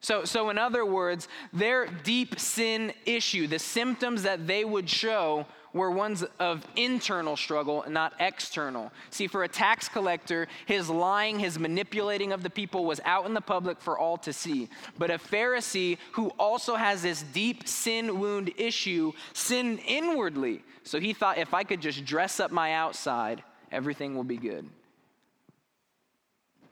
So, 0.02 0.26
so, 0.26 0.50
in 0.50 0.58
other 0.58 0.84
words, 0.84 1.28
their 1.54 1.86
deep 1.86 2.40
sin 2.40 2.92
issue, 3.06 3.48
the 3.48 3.60
symptoms 3.60 4.24
that 4.24 4.48
they 4.48 4.66
would 4.66 4.90
show, 4.90 5.46
were 5.74 5.92
ones 5.92 6.24
of 6.40 6.66
internal 6.76 7.38
struggle, 7.38 7.86
not 7.88 8.14
external. 8.20 8.92
See, 9.10 9.28
for 9.28 9.44
a 9.44 9.48
tax 9.48 9.88
collector, 9.88 10.48
his 10.66 10.90
lying, 10.90 11.40
his 11.40 11.58
manipulating 11.58 12.34
of 12.34 12.44
the 12.44 12.50
people 12.50 12.86
was 12.86 13.00
out 13.06 13.26
in 13.26 13.34
the 13.34 13.42
public 13.42 13.80
for 13.80 13.98
all 13.98 14.18
to 14.18 14.34
see. 14.34 14.68
But 14.98 15.12
a 15.12 15.18
Pharisee 15.18 15.98
who 16.14 16.30
also 16.38 16.76
has 16.76 17.04
this 17.04 17.24
deep 17.24 17.68
sin 17.68 18.20
wound 18.20 18.52
issue 18.58 19.14
sinned 19.34 19.80
inwardly. 19.88 20.64
So 20.84 21.00
he 21.00 21.14
thought, 21.14 21.38
if 21.38 21.54
I 21.54 21.64
could 21.64 21.82
just 21.82 22.06
dress 22.06 22.40
up 22.40 22.52
my 22.52 22.74
outside, 22.74 23.44
everything 23.72 24.16
will 24.16 24.24
be 24.24 24.38
good. 24.38 24.68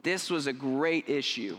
This 0.02 0.30
was 0.30 0.46
a 0.46 0.52
great 0.52 1.08
issue. 1.08 1.56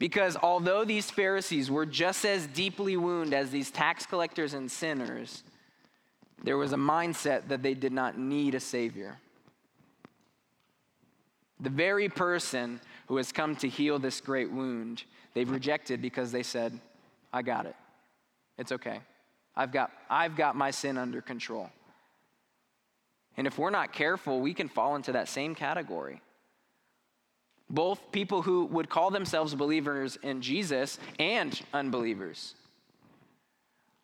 Because 0.00 0.34
although 0.42 0.86
these 0.86 1.10
Pharisees 1.10 1.70
were 1.70 1.84
just 1.84 2.24
as 2.24 2.46
deeply 2.46 2.96
wounded 2.96 3.34
as 3.34 3.50
these 3.50 3.70
tax 3.70 4.06
collectors 4.06 4.54
and 4.54 4.72
sinners, 4.72 5.44
there 6.42 6.56
was 6.56 6.72
a 6.72 6.76
mindset 6.76 7.48
that 7.48 7.62
they 7.62 7.74
did 7.74 7.92
not 7.92 8.18
need 8.18 8.54
a 8.54 8.60
Savior. 8.60 9.18
The 11.60 11.68
very 11.68 12.08
person 12.08 12.80
who 13.08 13.18
has 13.18 13.30
come 13.30 13.54
to 13.56 13.68
heal 13.68 13.98
this 13.98 14.22
great 14.22 14.50
wound, 14.50 15.04
they've 15.34 15.50
rejected 15.50 16.00
because 16.00 16.32
they 16.32 16.44
said, 16.44 16.80
I 17.30 17.42
got 17.42 17.66
it. 17.66 17.76
It's 18.56 18.72
okay. 18.72 19.00
I've 19.54 19.70
got, 19.70 19.90
I've 20.08 20.34
got 20.34 20.56
my 20.56 20.70
sin 20.70 20.96
under 20.96 21.20
control. 21.20 21.68
And 23.36 23.46
if 23.46 23.58
we're 23.58 23.68
not 23.68 23.92
careful, 23.92 24.40
we 24.40 24.54
can 24.54 24.70
fall 24.70 24.96
into 24.96 25.12
that 25.12 25.28
same 25.28 25.54
category 25.54 26.22
both 27.70 28.10
people 28.10 28.42
who 28.42 28.64
would 28.66 28.90
call 28.90 29.10
themselves 29.10 29.54
believers 29.54 30.18
in 30.22 30.42
Jesus 30.42 30.98
and 31.18 31.58
unbelievers. 31.72 32.54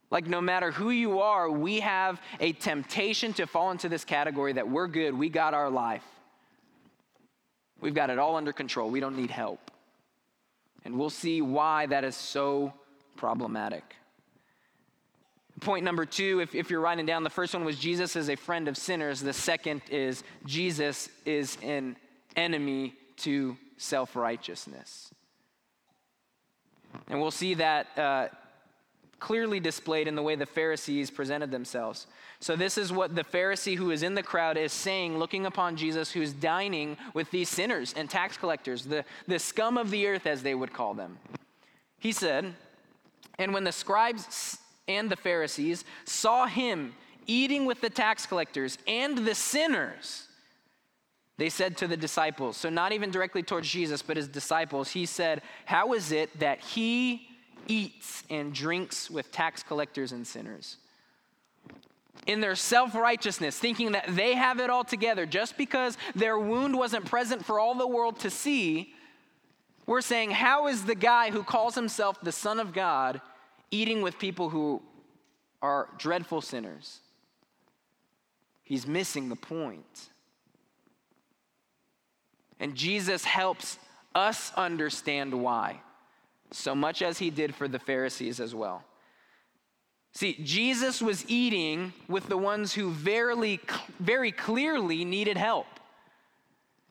Like, 0.09 0.29
no 0.29 0.41
matter 0.41 0.71
who 0.71 0.91
you 0.91 1.21
are, 1.21 1.51
we 1.51 1.81
have 1.81 2.21
a 2.39 2.53
temptation 2.53 3.33
to 3.35 3.47
fall 3.47 3.73
into 3.73 3.89
this 3.89 4.05
category 4.05 4.53
that 4.53 4.69
we're 4.69 4.87
good, 4.87 5.13
we 5.13 5.29
got 5.29 5.53
our 5.53 5.69
life. 5.69 6.05
We've 7.81 7.95
got 7.95 8.09
it 8.09 8.19
all 8.19 8.37
under 8.37 8.53
control, 8.53 8.89
we 8.89 9.01
don't 9.01 9.17
need 9.17 9.33
help. 9.33 9.71
And 10.85 10.97
we'll 10.97 11.11
see 11.11 11.43
why 11.43 11.87
that 11.87 12.05
is 12.05 12.15
so 12.15 12.73
problematic. 13.17 13.97
Point 15.61 15.85
number 15.85 16.07
two, 16.07 16.41
if, 16.41 16.55
if 16.55 16.71
you're 16.71 16.81
writing 16.81 17.07
down, 17.07 17.25
the 17.25 17.31
first 17.31 17.55
one 17.55 17.65
was 17.65 17.79
Jesus 17.79 18.15
is 18.15 18.29
a 18.29 18.37
friend 18.37 18.69
of 18.69 18.77
sinners. 18.77 19.21
The 19.21 19.33
second 19.33 19.83
is 19.91 20.23
Jesus 20.45 21.09
is 21.25 21.59
an 21.63 21.97
enemy 22.37 22.95
to 23.19 23.57
self 23.77 24.17
righteousness. 24.17 25.13
And 27.09 27.21
we'll 27.21 27.31
see 27.31 27.55
that 27.55 27.87
uh, 27.99 28.29
clearly 29.19 29.61
displayed 29.61 30.09
in 30.09 30.15
the 30.15 30.23
way 30.23 30.35
the 30.35 30.47
Pharisees 30.47 31.11
presented 31.11 31.51
themselves. 31.51 32.07
So, 32.41 32.57
this 32.57 32.77
is 32.77 32.93
what 32.93 33.15
the 33.15 33.25
Pharisee 33.25 33.77
who 33.77 33.91
is 33.91 34.03
in 34.03 34.15
the 34.15 34.23
crowd 34.23 34.57
is 34.57 34.73
saying, 34.73 35.19
looking 35.19 35.47
upon 35.47 35.77
Jesus, 35.77 36.13
who's 36.13 36.33
dining 36.33 36.97
with 37.15 37.31
these 37.31 37.49
sinners 37.49 37.95
and 37.97 38.11
tax 38.11 38.37
collectors, 38.37 38.85
the, 38.85 39.05
the 39.27 39.39
scum 39.39 39.79
of 39.79 39.91
the 39.91 40.07
earth, 40.07 40.27
as 40.27 40.43
they 40.43 40.55
would 40.55 40.73
call 40.73 40.95
them. 40.95 41.19
He 41.99 42.13
said, 42.13 42.55
And 43.39 43.55
when 43.55 43.65
the 43.65 43.73
scribes 43.73 44.59
and 44.87 45.11
the 45.11 45.17
Pharisees 45.17 45.85
saw 46.05 46.47
him 46.47 46.95
eating 47.27 47.65
with 47.67 47.81
the 47.81 47.91
tax 47.91 48.27
collectors 48.27 48.79
and 48.87 49.19
the 49.19 49.35
sinners, 49.35 50.29
they 51.39 51.49
said 51.49 51.77
to 51.79 51.87
the 51.87 51.97
disciples, 51.97 52.57
so 52.57 52.71
not 52.71 52.93
even 52.93 53.11
directly 53.11 53.43
towards 53.43 53.69
Jesus, 53.69 54.03
but 54.03 54.17
his 54.17 54.29
disciples, 54.29 54.91
he 54.91 55.07
said, 55.07 55.43
How 55.65 55.93
is 55.93 56.13
it 56.13 56.39
that 56.41 56.61
he 56.61 57.29
eats 57.67 58.23
and 58.31 58.55
drinks 58.55 59.11
with 59.11 59.31
tax 59.33 59.63
collectors 59.63 60.13
and 60.13 60.27
sinners? 60.27 60.79
In 62.27 62.41
their 62.41 62.57
self 62.57 62.95
righteousness, 62.95 63.59
thinking 63.59 63.93
that 63.93 64.07
they 64.09 64.35
have 64.35 64.61
it 64.61 64.71
all 64.71 64.85
together, 64.85 65.27
just 65.27 65.57
because 65.59 65.99
their 66.15 66.39
wound 66.39 66.77
wasn't 66.77 67.05
present 67.05 67.45
for 67.45 67.61
all 67.61 67.75
the 67.75 67.87
world 67.87 68.21
to 68.21 68.31
see, 68.31 68.95
we're 69.85 70.01
saying, 70.01 70.31
How 70.31 70.69
is 70.69 70.85
the 70.85 70.95
guy 70.95 71.31
who 71.31 71.43
calls 71.43 71.75
himself 71.75 72.19
the 72.23 72.33
Son 72.33 72.59
of 72.59 72.73
God 72.73 73.21
eating 73.71 74.03
with 74.03 74.19
people 74.19 74.51
who 74.51 74.83
are 75.63 75.89
dreadful 75.99 76.41
sinners. 76.41 77.01
He's 78.63 78.87
missing 78.87 79.29
the 79.29 79.37
point. 79.37 80.11
And 82.59 82.75
Jesus 82.75 83.25
helps 83.25 83.79
us 84.15 84.53
understand 84.57 85.35
why, 85.35 85.81
so 86.51 86.75
much 86.75 87.03
as 87.03 87.19
he 87.19 87.31
did 87.31 87.55
for 87.55 87.69
the 87.69 87.79
Pharisees 87.79 88.41
as 88.41 88.55
well. 88.55 88.83
See, 90.15 90.39
Jesus 90.43 91.03
was 91.03 91.29
eating 91.29 91.93
with 92.09 92.29
the 92.29 92.39
ones 92.39 92.73
who 92.73 92.91
very, 92.91 93.61
very 94.01 94.33
clearly 94.33 95.05
needed 95.05 95.37
help 95.37 95.67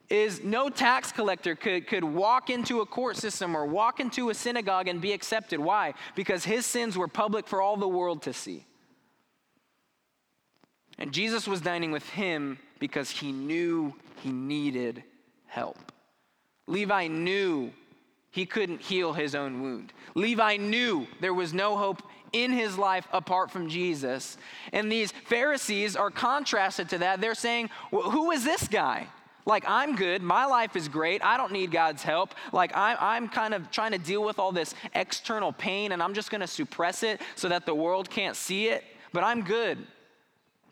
is 0.09 0.43
no 0.43 0.69
tax 0.69 1.11
collector 1.11 1.55
could, 1.55 1.87
could 1.87 2.03
walk 2.03 2.51
into 2.51 2.81
a 2.81 2.85
court 2.85 3.17
system 3.17 3.57
or 3.57 3.65
walk 3.65 3.99
into 3.99 4.29
a 4.29 4.35
synagogue 4.35 4.87
and 4.87 5.01
be 5.01 5.11
accepted. 5.11 5.59
Why? 5.59 5.95
Because 6.15 6.45
his 6.45 6.67
sins 6.67 6.95
were 6.95 7.07
public 7.07 7.47
for 7.47 7.63
all 7.63 7.77
the 7.77 7.87
world 7.87 8.21
to 8.23 8.33
see. 8.33 8.67
And 10.99 11.11
Jesus 11.11 11.47
was 11.47 11.61
dining 11.61 11.91
with 11.91 12.07
him 12.09 12.59
because 12.77 13.09
he 13.09 13.31
knew 13.31 13.95
he 14.21 14.31
needed 14.31 15.03
help. 15.55 15.77
Levi 16.67 17.07
knew 17.07 17.71
he 18.29 18.45
couldn't 18.45 18.81
heal 18.81 19.13
his 19.13 19.33
own 19.33 19.61
wound. 19.61 19.93
Levi 20.13 20.57
knew 20.57 21.07
there 21.21 21.33
was 21.33 21.53
no 21.53 21.77
hope 21.77 22.03
in 22.33 22.51
his 22.51 22.77
life 22.77 23.07
apart 23.13 23.49
from 23.49 23.69
Jesus. 23.69 24.37
And 24.73 24.91
these 24.91 25.13
Pharisees 25.13 25.95
are 25.95 26.11
contrasted 26.11 26.89
to 26.89 26.97
that. 26.97 27.21
They're 27.21 27.33
saying, 27.33 27.69
well, 27.91 28.11
Who 28.11 28.31
is 28.31 28.43
this 28.43 28.67
guy? 28.67 29.07
Like, 29.45 29.63
I'm 29.67 29.95
good. 29.95 30.21
My 30.21 30.45
life 30.45 30.75
is 30.75 30.89
great. 30.89 31.23
I 31.23 31.37
don't 31.37 31.53
need 31.53 31.71
God's 31.71 32.03
help. 32.03 32.33
Like, 32.51 32.75
I'm, 32.75 32.97
I'm 32.99 33.29
kind 33.29 33.53
of 33.53 33.71
trying 33.71 33.91
to 33.91 33.99
deal 33.99 34.23
with 34.23 34.37
all 34.39 34.51
this 34.51 34.73
external 34.95 35.53
pain 35.53 35.93
and 35.93 36.03
I'm 36.03 36.15
just 36.15 36.29
going 36.31 36.41
to 36.41 36.47
suppress 36.47 37.03
it 37.03 37.21
so 37.35 37.47
that 37.47 37.65
the 37.65 37.75
world 37.75 38.09
can't 38.09 38.35
see 38.35 38.67
it. 38.67 38.83
But 39.13 39.23
I'm 39.23 39.43
good. 39.43 39.77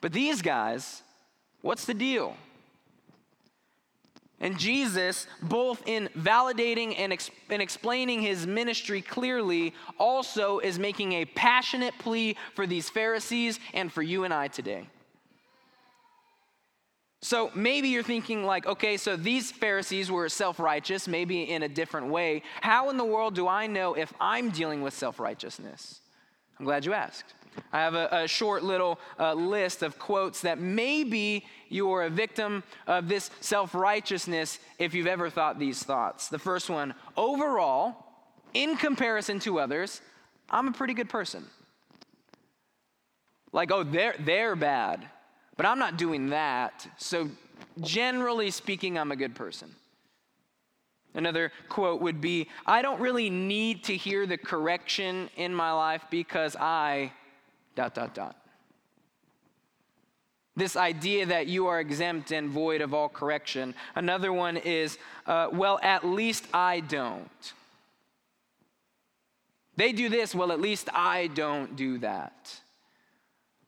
But 0.01 0.11
these 0.11 0.41
guys, 0.41 1.03
what's 1.61 1.85
the 1.85 1.93
deal? 1.93 2.35
And 4.39 4.59
Jesus, 4.59 5.27
both 5.41 5.81
in 5.85 6.09
validating 6.17 6.95
and, 6.97 7.13
ex- 7.13 7.31
and, 7.49 7.61
explaining 7.61 8.21
his 8.21 8.45
ministry 8.45 9.01
clearly, 9.01 9.73
also 9.97 10.59
is 10.59 10.77
making 10.77 11.13
a 11.13 11.25
passionate 11.25 11.93
plea 11.99 12.35
for 12.55 12.67
these 12.67 12.89
Pharisees 12.89 13.59
and 13.73 13.91
for 13.91 14.01
you 14.01 14.25
and 14.25 14.33
I 14.33 14.49
today. 14.49 14.87
So 17.21 17.51
maybe 17.55 17.87
you're 17.87 18.03
thinking, 18.03 18.43
like, 18.43 18.65
okay, 18.65 18.97
so 18.97 19.15
these 19.15 19.49
Pharisees 19.49 20.11
were 20.11 20.27
self 20.27 20.59
righteous, 20.59 21.07
maybe 21.07 21.43
in 21.43 21.63
a 21.63 21.69
different 21.69 22.07
way. 22.07 22.43
How 22.59 22.89
in 22.89 22.97
the 22.97 23.05
world 23.05 23.33
do 23.33 23.47
I 23.47 23.65
know 23.65 23.93
if 23.93 24.13
I'm 24.19 24.49
dealing 24.49 24.81
with 24.81 24.93
self 24.93 25.21
righteousness? 25.21 26.01
I'm 26.59 26.65
glad 26.65 26.83
you 26.83 26.91
asked. 26.91 27.33
I 27.71 27.79
have 27.79 27.95
a, 27.95 28.09
a 28.11 28.27
short 28.27 28.63
little 28.63 28.99
uh, 29.19 29.33
list 29.33 29.83
of 29.83 29.99
quotes 29.99 30.41
that 30.41 30.59
maybe 30.59 31.45
you 31.69 31.91
are 31.91 32.03
a 32.03 32.09
victim 32.09 32.63
of 32.87 33.07
this 33.07 33.31
self 33.41 33.73
righteousness 33.73 34.59
if 34.79 34.93
you've 34.93 35.07
ever 35.07 35.29
thought 35.29 35.59
these 35.59 35.83
thoughts. 35.83 36.29
The 36.29 36.39
first 36.39 36.69
one 36.69 36.93
overall, 37.17 37.95
in 38.53 38.75
comparison 38.77 39.39
to 39.41 39.59
others, 39.59 40.01
I'm 40.49 40.67
a 40.67 40.71
pretty 40.71 40.93
good 40.93 41.09
person. 41.09 41.45
Like, 43.51 43.71
oh, 43.71 43.83
they're, 43.83 44.15
they're 44.19 44.55
bad. 44.55 45.07
But 45.55 45.65
I'm 45.65 45.79
not 45.79 45.97
doing 45.97 46.29
that. 46.29 46.87
So, 46.97 47.29
generally 47.81 48.49
speaking, 48.51 48.97
I'm 48.97 49.11
a 49.11 49.15
good 49.15 49.35
person. 49.35 49.73
Another 51.15 51.51
quote 51.69 52.01
would 52.01 52.21
be 52.21 52.47
I 52.65 52.81
don't 52.81 52.99
really 52.99 53.29
need 53.29 53.83
to 53.85 53.95
hear 53.95 54.25
the 54.25 54.37
correction 54.37 55.29
in 55.35 55.53
my 55.53 55.71
life 55.71 56.03
because 56.09 56.55
I, 56.55 57.11
dot, 57.75 57.93
dot, 57.95 58.13
dot. 58.13 58.35
This 60.55 60.75
idea 60.75 61.25
that 61.25 61.47
you 61.47 61.67
are 61.67 61.79
exempt 61.79 62.31
and 62.31 62.49
void 62.49 62.81
of 62.81 62.93
all 62.93 63.09
correction. 63.09 63.73
Another 63.95 64.31
one 64.31 64.57
is, 64.57 64.99
uh, 65.25 65.47
well, 65.51 65.79
at 65.81 66.05
least 66.05 66.45
I 66.53 66.81
don't. 66.81 67.53
They 69.75 69.91
do 69.91 70.09
this, 70.09 70.35
well, 70.35 70.51
at 70.51 70.61
least 70.61 70.89
I 70.93 71.27
don't 71.27 71.75
do 71.75 71.97
that. 71.99 72.59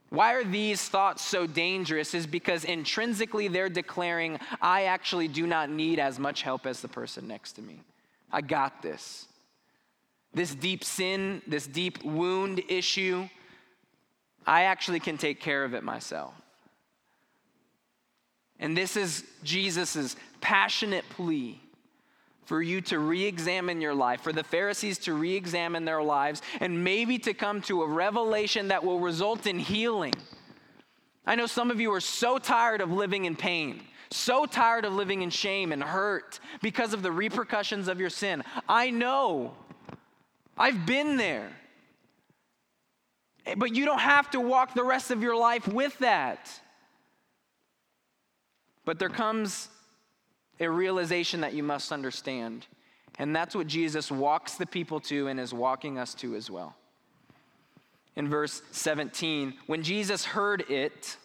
Why 0.09 0.33
are 0.35 0.43
these 0.43 0.87
thoughts 0.87 1.25
so 1.25 1.47
dangerous? 1.47 2.13
Is 2.13 2.27
because 2.27 2.63
intrinsically 2.63 3.47
they're 3.47 3.69
declaring, 3.69 4.39
I 4.61 4.83
actually 4.83 5.27
do 5.27 5.47
not 5.47 5.71
need 5.71 5.97
as 5.99 6.19
much 6.19 6.43
help 6.43 6.67
as 6.67 6.81
the 6.81 6.87
person 6.87 7.27
next 7.27 7.53
to 7.53 7.63
me. 7.63 7.81
I 8.31 8.41
got 8.41 8.83
this. 8.83 9.25
This 10.33 10.53
deep 10.53 10.83
sin, 10.83 11.41
this 11.47 11.65
deep 11.65 12.03
wound 12.03 12.61
issue, 12.69 13.27
I 14.45 14.63
actually 14.63 14.99
can 14.99 15.17
take 15.17 15.39
care 15.39 15.63
of 15.63 15.73
it 15.73 15.83
myself. 15.83 16.33
And 18.59 18.77
this 18.77 18.95
is 18.95 19.23
Jesus' 19.43 20.15
passionate 20.41 21.07
plea 21.09 21.59
for 22.45 22.61
you 22.61 22.79
to 22.79 22.99
re 22.99 23.25
examine 23.25 23.81
your 23.81 23.95
life, 23.95 24.21
for 24.21 24.31
the 24.31 24.43
Pharisees 24.43 24.99
to 24.99 25.13
re 25.13 25.35
examine 25.35 25.83
their 25.83 26.01
lives, 26.01 26.41
and 26.59 26.83
maybe 26.83 27.17
to 27.19 27.33
come 27.33 27.61
to 27.63 27.81
a 27.81 27.87
revelation 27.87 28.67
that 28.67 28.83
will 28.83 28.99
result 28.99 29.47
in 29.47 29.57
healing. 29.57 30.13
I 31.25 31.35
know 31.35 31.47
some 31.47 31.71
of 31.71 31.79
you 31.79 31.91
are 31.91 31.99
so 31.99 32.37
tired 32.37 32.81
of 32.81 32.91
living 32.91 33.25
in 33.25 33.35
pain, 33.35 33.81
so 34.11 34.45
tired 34.45 34.85
of 34.85 34.93
living 34.93 35.23
in 35.23 35.31
shame 35.31 35.71
and 35.71 35.83
hurt 35.83 36.39
because 36.61 36.93
of 36.93 37.01
the 37.01 37.11
repercussions 37.11 37.87
of 37.87 37.99
your 37.99 38.11
sin. 38.11 38.43
I 38.69 38.91
know. 38.91 39.55
I've 40.57 40.85
been 40.85 41.17
there. 41.17 41.51
Eh, 43.45 43.55
but 43.55 43.75
you 43.75 43.85
don't 43.85 43.99
have 43.99 44.29
to 44.31 44.39
walk 44.39 44.73
the 44.73 44.83
rest 44.83 45.11
of 45.11 45.21
your 45.21 45.35
life 45.35 45.67
with 45.67 45.97
that. 45.99 46.49
But 48.85 48.99
there 48.99 49.09
comes 49.09 49.69
a 50.59 50.69
realization 50.69 51.41
that 51.41 51.53
you 51.53 51.63
must 51.63 51.91
understand. 51.91 52.65
And 53.17 53.35
that's 53.35 53.55
what 53.55 53.67
Jesus 53.67 54.11
walks 54.11 54.55
the 54.55 54.65
people 54.65 54.99
to 55.01 55.27
and 55.27 55.39
is 55.39 55.53
walking 55.53 55.97
us 55.97 56.13
to 56.15 56.35
as 56.35 56.49
well. 56.49 56.75
In 58.15 58.29
verse 58.29 58.61
17, 58.71 59.53
when 59.67 59.83
Jesus 59.83 60.23
heard 60.23 60.69
it, 60.69 61.17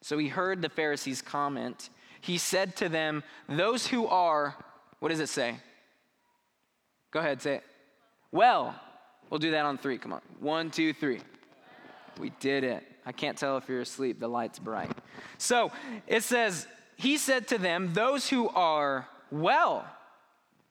so 0.00 0.18
he 0.18 0.28
heard 0.28 0.62
the 0.62 0.68
Pharisees' 0.68 1.22
comment, 1.22 1.90
he 2.20 2.38
said 2.38 2.76
to 2.76 2.88
them, 2.88 3.24
Those 3.48 3.86
who 3.86 4.06
are, 4.06 4.56
what 5.00 5.08
does 5.08 5.20
it 5.20 5.28
say? 5.28 5.56
Go 7.10 7.20
ahead, 7.20 7.42
say 7.42 7.56
it. 7.56 7.64
Well, 8.30 8.74
we'll 9.30 9.38
do 9.38 9.52
that 9.52 9.64
on 9.64 9.78
three. 9.78 9.98
Come 9.98 10.12
on. 10.12 10.20
One, 10.38 10.70
two, 10.70 10.92
three. 10.92 11.20
We 12.18 12.30
did 12.40 12.64
it. 12.64 12.84
I 13.04 13.12
can't 13.12 13.38
tell 13.38 13.56
if 13.56 13.68
you're 13.68 13.80
asleep. 13.80 14.18
The 14.18 14.28
light's 14.28 14.58
bright. 14.58 14.90
So 15.38 15.70
it 16.06 16.22
says, 16.22 16.66
he 16.96 17.16
said 17.18 17.48
to 17.48 17.58
them, 17.58 17.92
Those 17.92 18.28
who 18.28 18.48
are 18.48 19.08
well 19.30 19.84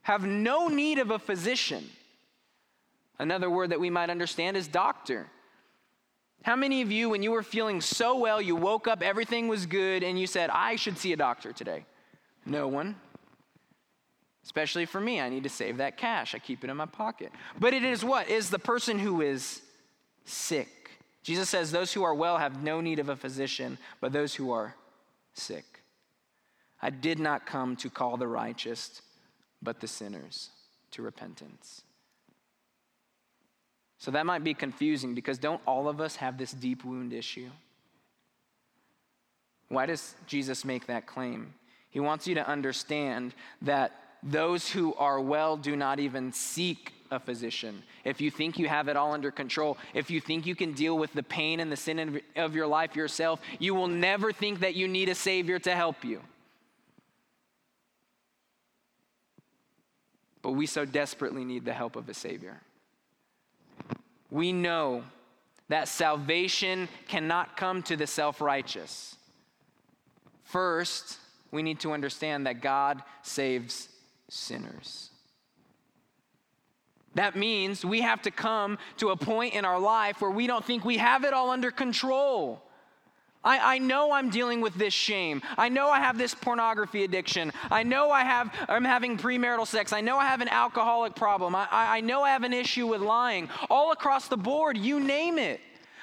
have 0.01 0.25
no 0.25 0.67
need 0.67 0.99
of 0.99 1.11
a 1.11 1.19
physician. 1.19 1.89
Another 3.17 3.49
word 3.49 3.69
that 3.69 3.79
we 3.79 3.89
might 3.89 4.09
understand 4.09 4.57
is 4.57 4.67
doctor. 4.67 5.27
How 6.43 6.55
many 6.55 6.81
of 6.81 6.91
you, 6.91 7.09
when 7.09 7.23
you 7.23 7.31
were 7.31 7.41
feeling 7.41 7.81
so 7.81 8.17
well, 8.17 8.39
you 8.41 8.55
woke 8.55 8.87
up, 8.87 9.01
everything 9.01 9.47
was 9.47 9.65
good, 9.65 10.03
and 10.03 10.19
you 10.19 10.27
said, 10.27 10.51
I 10.51 10.75
should 10.75 10.97
see 10.97 11.11
a 11.13 11.17
doctor 11.17 11.51
today? 11.51 11.85
No 12.45 12.67
one. 12.67 12.95
Especially 14.43 14.85
for 14.85 15.01
me, 15.01 15.19
I 15.19 15.29
need 15.29 15.41
to 15.43 15.49
save 15.49 15.77
that 15.77 15.97
cash. 15.97 16.35
I 16.35 16.39
keep 16.39 16.63
it 16.63 16.69
in 16.69 16.77
my 16.77 16.85
pocket. 16.85 17.31
But 17.59 17.73
it 17.73 17.83
is 17.83 18.05
what? 18.05 18.29
Is 18.29 18.51
the 18.51 18.59
person 18.59 18.99
who 18.99 19.21
is 19.21 19.61
sick. 20.25 20.84
Jesus 21.25 21.49
says, 21.49 21.71
Those 21.71 21.91
who 21.91 22.03
are 22.03 22.13
well 22.13 22.37
have 22.37 22.61
no 22.61 22.81
need 22.81 22.99
of 22.99 23.09
a 23.09 23.15
physician, 23.15 23.79
but 23.99 24.13
those 24.13 24.35
who 24.35 24.51
are 24.51 24.75
sick. 25.33 25.81
I 26.83 26.91
did 26.91 27.17
not 27.17 27.47
come 27.47 27.75
to 27.77 27.89
call 27.89 28.15
the 28.15 28.27
righteous, 28.27 29.01
but 29.59 29.79
the 29.79 29.87
sinners 29.87 30.51
to 30.91 31.01
repentance. 31.01 31.81
So 33.97 34.11
that 34.11 34.27
might 34.27 34.43
be 34.43 34.53
confusing 34.53 35.15
because 35.15 35.39
don't 35.39 35.61
all 35.65 35.89
of 35.89 35.99
us 35.99 36.17
have 36.17 36.37
this 36.37 36.51
deep 36.51 36.85
wound 36.85 37.11
issue? 37.11 37.49
Why 39.69 39.87
does 39.87 40.13
Jesus 40.27 40.63
make 40.63 40.85
that 40.85 41.07
claim? 41.07 41.55
He 41.89 41.99
wants 41.99 42.27
you 42.27 42.35
to 42.35 42.47
understand 42.47 43.33
that 43.63 43.93
those 44.23 44.69
who 44.69 44.93
are 44.95 45.19
well 45.19 45.57
do 45.57 45.75
not 45.75 45.99
even 45.99 46.31
seek 46.31 46.93
a 47.11 47.19
physician. 47.19 47.83
If 48.03 48.19
you 48.19 48.31
think 48.31 48.57
you 48.57 48.67
have 48.67 48.87
it 48.87 48.97
all 48.97 49.13
under 49.13 49.31
control, 49.31 49.77
if 49.93 50.09
you 50.09 50.19
think 50.19 50.45
you 50.45 50.55
can 50.55 50.73
deal 50.73 50.97
with 50.97 51.13
the 51.13 51.23
pain 51.23 51.59
and 51.59 51.71
the 51.71 51.77
sin 51.77 52.21
of 52.35 52.55
your 52.55 52.67
life 52.67 52.95
yourself, 52.95 53.39
you 53.59 53.75
will 53.75 53.87
never 53.87 54.31
think 54.31 54.61
that 54.61 54.75
you 54.75 54.87
need 54.87 55.09
a 55.09 55.15
Savior 55.15 55.59
to 55.59 55.75
help 55.75 56.03
you. 56.03 56.21
But 60.41 60.51
we 60.51 60.65
so 60.65 60.85
desperately 60.85 61.45
need 61.45 61.65
the 61.65 61.73
help 61.73 61.95
of 61.95 62.09
a 62.09 62.13
Savior 62.13 62.61
we 64.35 64.51
know 64.51 65.03
that 65.69 65.87
salvation 65.87 66.89
cannot 67.07 67.55
come 67.55 67.81
to 67.83 67.95
the 67.95 68.05
self 68.05 68.41
righteous. 68.41 69.15
First, 70.43 71.17
we 71.51 71.63
need 71.63 71.79
to 71.79 71.93
understand 71.93 72.45
that 72.45 72.61
God 72.61 73.01
saves 73.23 73.89
sinners. 74.29 75.11
That 77.15 77.35
means 77.35 77.85
we 77.85 78.01
have 78.01 78.21
to 78.23 78.31
come 78.31 78.77
to 78.97 79.09
a 79.09 79.15
point 79.15 79.53
in 79.53 79.63
our 79.63 79.79
life 79.79 80.21
where 80.21 80.31
we 80.31 80.47
don't 80.47 80.65
think 80.65 80.83
we 80.83 80.97
have 80.97 81.23
it 81.23 81.33
all 81.33 81.49
under 81.49 81.71
control. 81.71 82.61
I, 83.41 83.75
I 83.75 83.77
know 83.77 84.11
I'm 84.11 84.29
dealing 84.29 84.59
with 84.59 84.73
this 84.73 84.93
shame. 84.93 85.41
I 85.57 85.69
know 85.69 85.89
I 85.89 85.99
have 85.99 86.17
this 86.17 86.33
pornography 86.33 87.03
addiction. 87.03 87.53
I 87.71 87.83
know 87.83 88.09
I 88.09 88.23
have, 88.23 88.51
I'm 88.67 88.83
having 88.83 89.17
premarital 89.17 89.67
sex. 89.67 89.93
I 89.93 90.01
know 90.01 90.17
I 90.17 90.25
have 90.25 90.41
an 90.41 90.49
alcoholic 90.49 91.15
problem. 91.15 91.55
I, 91.55 91.67
I, 91.71 91.97
I 91.97 92.01
know 92.01 92.23
I 92.23 92.31
have 92.31 92.43
an 92.43 92.53
issue 92.53 92.87
with 92.87 93.01
lying. 93.01 93.47
All 93.69 93.91
across 93.91 94.27
the 94.27 94.37
board, 94.37 94.77
you 94.77 94.99
name 94.99 95.37
it. 95.37 95.61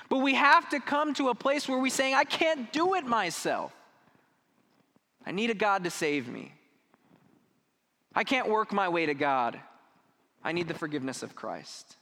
But 0.09 0.19
we 0.19 0.35
have 0.35 0.69
to 0.71 0.79
come 0.79 1.15
to 1.15 1.31
a 1.31 1.35
place 1.35 1.69
where 1.69 1.79
we're 1.79 1.91
saying, 1.91 2.15
I 2.15 2.25
can't 2.25 2.73
do 2.73 2.95
it 2.95 3.05
myself. 3.05 3.73
I 5.27 5.33
need 5.33 5.51
a 5.51 5.55
God 5.55 5.85
to 5.85 5.91
save 5.91 6.29
me. 6.29 6.53
I 8.15 8.25
can't 8.25 8.49
work 8.49 8.73
my 8.73 8.89
way 8.89 9.07
to 9.07 9.15
God. 9.15 9.59
I 10.45 10.53
need 10.53 10.69
the 10.69 10.75
forgiveness 10.75 11.23
of 11.23 11.35
Christ. 11.35 11.97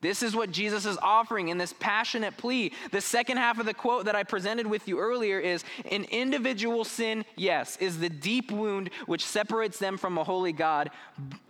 This 0.00 0.22
is 0.22 0.36
what 0.36 0.50
Jesus 0.50 0.84
is 0.84 0.98
offering 0.98 1.48
in 1.48 1.58
this 1.58 1.74
passionate 1.78 2.36
plea. 2.36 2.72
The 2.92 3.00
second 3.00 3.38
half 3.38 3.58
of 3.58 3.66
the 3.66 3.74
quote 3.74 4.04
that 4.04 4.14
I 4.14 4.22
presented 4.22 4.66
with 4.66 4.86
you 4.86 4.98
earlier 4.98 5.40
is 5.40 5.64
an 5.90 6.04
individual 6.04 6.84
sin, 6.84 7.24
yes, 7.34 7.76
is 7.78 7.98
the 7.98 8.10
deep 8.10 8.52
wound 8.52 8.90
which 9.06 9.24
separates 9.24 9.78
them 9.78 9.96
from 9.96 10.18
a 10.18 10.24
holy 10.24 10.52
God, 10.52 10.90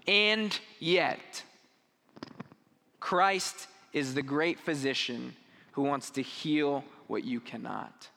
and 0.07 0.59
yet, 0.79 1.43
Christ 3.01 3.67
is 3.93 4.15
the 4.15 4.23
great 4.23 4.61
physician 4.61 5.35
who 5.73 5.83
wants 5.83 6.11
to 6.11 6.23
heal 6.23 6.85
what 7.09 7.25
you 7.25 7.41
cannot. 7.41 8.09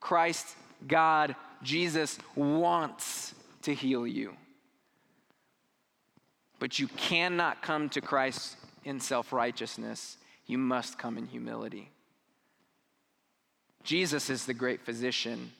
Christ, 0.00 0.56
God, 0.88 1.36
Jesus 1.62 2.18
wants 2.34 3.34
to 3.62 3.74
heal 3.74 4.06
you. 4.06 4.34
But 6.58 6.78
you 6.78 6.88
cannot 6.88 7.62
come 7.62 7.88
to 7.90 8.00
Christ 8.00 8.56
in 8.84 9.00
self 9.00 9.32
righteousness, 9.32 10.16
you 10.46 10.58
must 10.58 10.98
come 10.98 11.18
in 11.18 11.26
humility. 11.26 11.90
Jesus 13.82 14.30
is 14.30 14.46
the 14.46 14.54
great 14.54 14.80
physician 14.82 15.52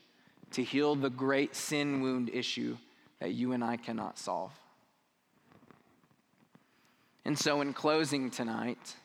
to 0.53 0.63
heal 0.63 0.95
the 0.95 1.11
great 1.11 1.55
sin 1.55 2.01
wound 2.01 2.31
issue 2.33 2.77
that 3.19 3.33
you 3.33 3.53
and 3.53 3.63
I 3.63 3.77
cannot 3.77 4.19
solve. 4.19 4.53
And 7.25 7.39
so, 7.39 7.61
in 7.61 7.73
closing 7.73 8.31
tonight, 8.31 8.97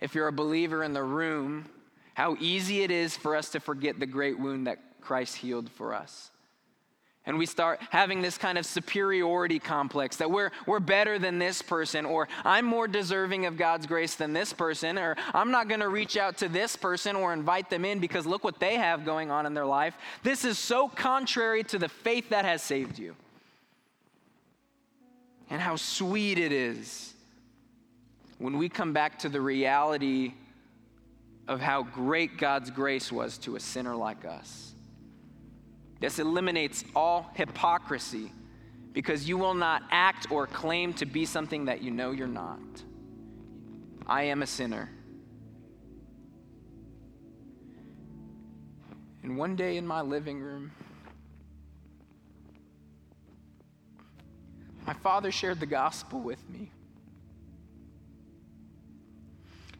if 0.00 0.14
you're 0.14 0.28
a 0.28 0.32
believer 0.32 0.84
in 0.84 0.92
the 0.92 1.02
room, 1.02 1.66
how 2.14 2.36
easy 2.38 2.82
it 2.82 2.90
is 2.90 3.16
for 3.16 3.34
us 3.34 3.50
to 3.50 3.60
forget 3.60 3.98
the 3.98 4.06
great 4.06 4.38
wound 4.38 4.66
that 4.66 4.78
Christ 5.04 5.36
healed 5.36 5.70
for 5.70 5.94
us. 5.94 6.30
And 7.26 7.38
we 7.38 7.46
start 7.46 7.80
having 7.88 8.20
this 8.20 8.36
kind 8.36 8.58
of 8.58 8.66
superiority 8.66 9.58
complex 9.58 10.16
that 10.16 10.30
we're, 10.30 10.50
we're 10.66 10.80
better 10.80 11.18
than 11.18 11.38
this 11.38 11.62
person, 11.62 12.04
or 12.04 12.28
I'm 12.44 12.66
more 12.66 12.86
deserving 12.86 13.46
of 13.46 13.56
God's 13.56 13.86
grace 13.86 14.14
than 14.14 14.34
this 14.34 14.52
person, 14.52 14.98
or 14.98 15.16
I'm 15.32 15.50
not 15.50 15.68
going 15.68 15.80
to 15.80 15.88
reach 15.88 16.18
out 16.18 16.36
to 16.38 16.50
this 16.50 16.76
person 16.76 17.16
or 17.16 17.32
invite 17.32 17.70
them 17.70 17.86
in 17.86 17.98
because 17.98 18.26
look 18.26 18.44
what 18.44 18.60
they 18.60 18.76
have 18.76 19.06
going 19.06 19.30
on 19.30 19.46
in 19.46 19.54
their 19.54 19.64
life. 19.64 19.94
This 20.22 20.44
is 20.44 20.58
so 20.58 20.86
contrary 20.86 21.64
to 21.64 21.78
the 21.78 21.88
faith 21.88 22.28
that 22.28 22.44
has 22.44 22.62
saved 22.62 22.98
you. 22.98 23.16
And 25.48 25.62
how 25.62 25.76
sweet 25.76 26.38
it 26.38 26.52
is 26.52 27.14
when 28.38 28.58
we 28.58 28.68
come 28.68 28.92
back 28.92 29.20
to 29.20 29.30
the 29.30 29.40
reality 29.40 30.34
of 31.48 31.60
how 31.60 31.84
great 31.84 32.36
God's 32.36 32.70
grace 32.70 33.10
was 33.10 33.38
to 33.38 33.56
a 33.56 33.60
sinner 33.60 33.94
like 33.96 34.26
us. 34.26 34.73
This 36.00 36.18
eliminates 36.18 36.84
all 36.94 37.30
hypocrisy 37.34 38.30
because 38.92 39.28
you 39.28 39.36
will 39.36 39.54
not 39.54 39.82
act 39.90 40.30
or 40.30 40.46
claim 40.46 40.92
to 40.94 41.06
be 41.06 41.24
something 41.24 41.64
that 41.66 41.82
you 41.82 41.90
know 41.90 42.10
you're 42.10 42.26
not. 42.26 42.60
I 44.06 44.24
am 44.24 44.42
a 44.42 44.46
sinner. 44.46 44.90
And 49.22 49.38
one 49.38 49.56
day 49.56 49.78
in 49.78 49.86
my 49.86 50.02
living 50.02 50.40
room, 50.40 50.70
my 54.86 54.92
father 54.92 55.32
shared 55.32 55.60
the 55.60 55.66
gospel 55.66 56.20
with 56.20 56.48
me. 56.50 56.70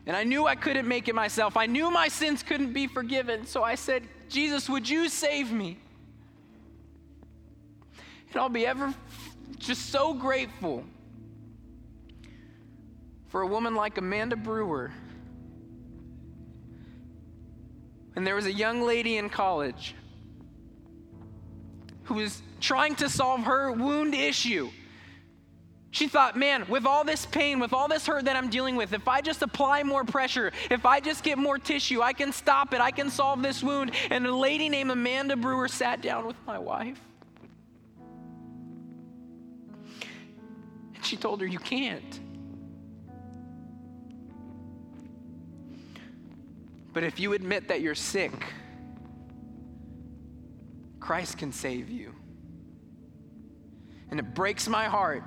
And 0.07 0.17
I 0.17 0.25
knew 0.25 0.47
I 0.47 0.55
couldn't 0.55 0.89
make 0.89 1.09
it 1.09 1.15
myself. 1.15 1.57
I 1.57 1.67
knew 1.67 1.91
my 1.91 2.09
sins 2.09 2.43
couldn't 2.43 2.73
be 2.73 2.87
forgiven. 2.87 3.47
So 3.47 3.63
I 3.63 3.75
said, 3.75 4.03
Jesus, 4.29 4.69
would 4.69 4.89
you 4.89 5.09
save 5.09 5.53
me? 5.53 5.79
And 8.35 8.43
I'll 8.43 8.49
be 8.49 8.67
ever 8.67 8.93
just 9.59 9.91
so 9.91 10.13
grateful 10.13 10.83
for 13.29 13.43
a 13.43 13.47
woman 13.47 13.77
like 13.77 13.97
Amanda 13.97 14.35
Brewer. 14.35 14.91
And 18.17 18.27
there 18.27 18.35
was 18.35 18.47
a 18.47 18.53
young 18.53 18.83
lady 18.83 19.19
in 19.19 19.31
college 19.31 19.95
who 22.05 22.15
was 22.15 22.43
trying 22.61 22.97
to 22.97 23.09
solve 23.09 23.43
her 23.43 23.71
wound 23.71 24.17
issue. 24.17 24.69
She 25.93 26.09
thought, 26.09 26.37
man, 26.37 26.67
with 26.69 26.87
all 26.87 27.05
this 27.05 27.27
pain, 27.27 27.61
with 27.61 27.73
all 27.73 27.87
this 27.87 28.05
hurt 28.05 28.25
that 28.25 28.35
I'm 28.35 28.51
dealing 28.51 28.75
with, 28.75 28.93
if 28.93 29.07
I 29.07 29.21
just 29.21 29.43
apply 29.43 29.85
more 29.85 30.03
pressure, 30.05 30.51
if 30.73 30.85
I 30.85 30.99
just 30.99 31.23
get 31.23 31.39
more 31.39 31.57
tissue, 31.57 32.03
I 32.03 32.13
can 32.13 32.33
stop 32.33 32.75
it, 32.75 32.81
I 32.81 32.91
can 32.91 33.11
solve 33.11 33.43
this 33.43 33.63
wound. 33.63 33.93
And 34.11 34.27
a 34.27 34.35
lady 34.35 34.69
named 34.69 34.91
Amanda 34.91 35.37
Brewer 35.37 35.69
sat 35.69 36.03
down 36.03 36.27
with 36.27 36.37
my 36.49 36.59
wife 36.59 37.01
She 41.05 41.17
told 41.17 41.41
her, 41.41 41.47
You 41.47 41.59
can't. 41.59 42.21
But 46.93 47.03
if 47.03 47.19
you 47.19 47.33
admit 47.33 47.69
that 47.69 47.81
you're 47.81 47.95
sick, 47.95 48.33
Christ 51.01 51.39
can 51.39 51.53
save 51.53 51.91
you. 51.91 52.15
And 54.11 54.21
it 54.21 54.33
breaks 54.35 54.69
my 54.69 54.85
heart 54.85 55.25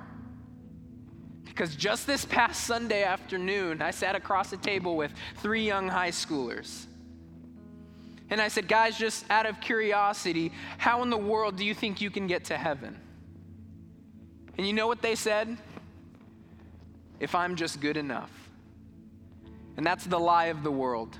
because 1.44 1.76
just 1.76 2.06
this 2.06 2.24
past 2.24 2.64
Sunday 2.64 3.02
afternoon, 3.02 3.82
I 3.82 3.90
sat 3.90 4.14
across 4.16 4.52
a 4.52 4.56
table 4.56 4.96
with 4.96 5.12
three 5.36 5.66
young 5.66 5.88
high 5.88 6.10
schoolers. 6.10 6.86
And 8.30 8.40
I 8.40 8.48
said, 8.48 8.66
Guys, 8.68 8.96
just 8.96 9.24
out 9.30 9.44
of 9.44 9.60
curiosity, 9.60 10.52
how 10.78 11.02
in 11.02 11.10
the 11.10 11.18
world 11.18 11.56
do 11.56 11.64
you 11.64 11.74
think 11.74 12.00
you 12.00 12.10
can 12.10 12.26
get 12.26 12.44
to 12.46 12.56
heaven? 12.56 12.98
And 14.56 14.66
you 14.66 14.72
know 14.72 14.86
what 14.86 15.02
they 15.02 15.14
said? 15.14 15.56
If 17.20 17.34
I'm 17.34 17.56
just 17.56 17.80
good 17.80 17.96
enough. 17.96 18.30
And 19.76 19.86
that's 19.86 20.04
the 20.04 20.18
lie 20.18 20.46
of 20.46 20.62
the 20.62 20.70
world. 20.70 21.16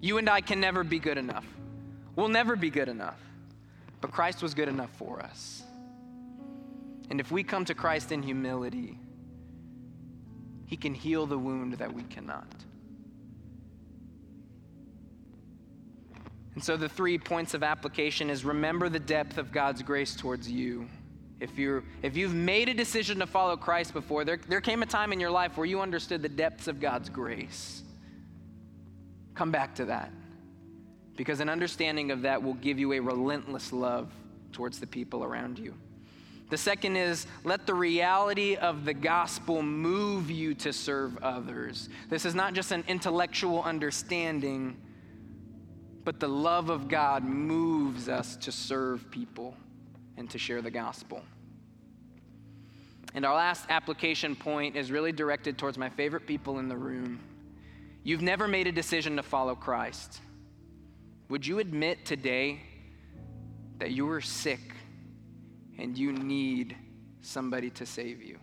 You 0.00 0.18
and 0.18 0.28
I 0.28 0.40
can 0.40 0.60
never 0.60 0.84
be 0.84 0.98
good 0.98 1.18
enough. 1.18 1.46
We'll 2.16 2.28
never 2.28 2.56
be 2.56 2.70
good 2.70 2.88
enough. 2.88 3.18
But 4.00 4.10
Christ 4.10 4.42
was 4.42 4.52
good 4.52 4.68
enough 4.68 4.90
for 4.96 5.20
us. 5.20 5.62
And 7.08 7.20
if 7.20 7.30
we 7.30 7.42
come 7.42 7.64
to 7.66 7.74
Christ 7.74 8.12
in 8.12 8.22
humility, 8.22 8.98
He 10.66 10.76
can 10.76 10.94
heal 10.94 11.26
the 11.26 11.38
wound 11.38 11.74
that 11.74 11.92
we 11.92 12.02
cannot. 12.04 12.46
And 16.54 16.62
so 16.62 16.76
the 16.76 16.88
three 16.88 17.18
points 17.18 17.54
of 17.54 17.62
application 17.62 18.28
is 18.28 18.44
remember 18.44 18.88
the 18.88 18.98
depth 18.98 19.38
of 19.38 19.52
God's 19.52 19.82
grace 19.82 20.14
towards 20.14 20.50
you. 20.50 20.88
If, 21.42 21.58
you're, 21.58 21.82
if 22.02 22.16
you've 22.16 22.34
made 22.34 22.68
a 22.68 22.74
decision 22.74 23.18
to 23.18 23.26
follow 23.26 23.56
Christ 23.56 23.92
before, 23.92 24.24
there, 24.24 24.38
there 24.48 24.60
came 24.60 24.80
a 24.84 24.86
time 24.86 25.12
in 25.12 25.18
your 25.18 25.32
life 25.32 25.56
where 25.56 25.66
you 25.66 25.80
understood 25.80 26.22
the 26.22 26.28
depths 26.28 26.68
of 26.68 26.78
God's 26.78 27.08
grace. 27.08 27.82
Come 29.34 29.50
back 29.50 29.74
to 29.74 29.86
that. 29.86 30.12
Because 31.16 31.40
an 31.40 31.48
understanding 31.48 32.12
of 32.12 32.22
that 32.22 32.44
will 32.44 32.54
give 32.54 32.78
you 32.78 32.92
a 32.92 33.00
relentless 33.00 33.72
love 33.72 34.12
towards 34.52 34.78
the 34.78 34.86
people 34.86 35.24
around 35.24 35.58
you. 35.58 35.74
The 36.48 36.58
second 36.58 36.94
is 36.94 37.26
let 37.42 37.66
the 37.66 37.74
reality 37.74 38.54
of 38.54 38.84
the 38.84 38.94
gospel 38.94 39.62
move 39.62 40.30
you 40.30 40.54
to 40.54 40.72
serve 40.72 41.18
others. 41.24 41.88
This 42.08 42.24
is 42.24 42.36
not 42.36 42.54
just 42.54 42.70
an 42.70 42.84
intellectual 42.86 43.64
understanding, 43.64 44.76
but 46.04 46.20
the 46.20 46.28
love 46.28 46.70
of 46.70 46.86
God 46.86 47.24
moves 47.24 48.08
us 48.08 48.36
to 48.36 48.52
serve 48.52 49.10
people 49.10 49.56
and 50.22 50.30
to 50.30 50.38
share 50.38 50.62
the 50.62 50.70
gospel. 50.70 51.20
And 53.12 53.26
our 53.26 53.34
last 53.34 53.66
application 53.70 54.36
point 54.36 54.76
is 54.76 54.92
really 54.92 55.10
directed 55.10 55.58
towards 55.58 55.76
my 55.76 55.88
favorite 55.88 56.28
people 56.28 56.60
in 56.60 56.68
the 56.68 56.76
room. 56.76 57.18
You've 58.04 58.22
never 58.22 58.46
made 58.46 58.68
a 58.68 58.72
decision 58.72 59.16
to 59.16 59.24
follow 59.24 59.56
Christ. 59.56 60.20
Would 61.28 61.44
you 61.44 61.58
admit 61.58 62.06
today 62.06 62.60
that 63.78 63.90
you 63.90 64.08
are 64.12 64.20
sick 64.20 64.60
and 65.76 65.98
you 65.98 66.12
need 66.12 66.76
somebody 67.20 67.70
to 67.70 67.84
save 67.84 68.22
you? 68.22 68.38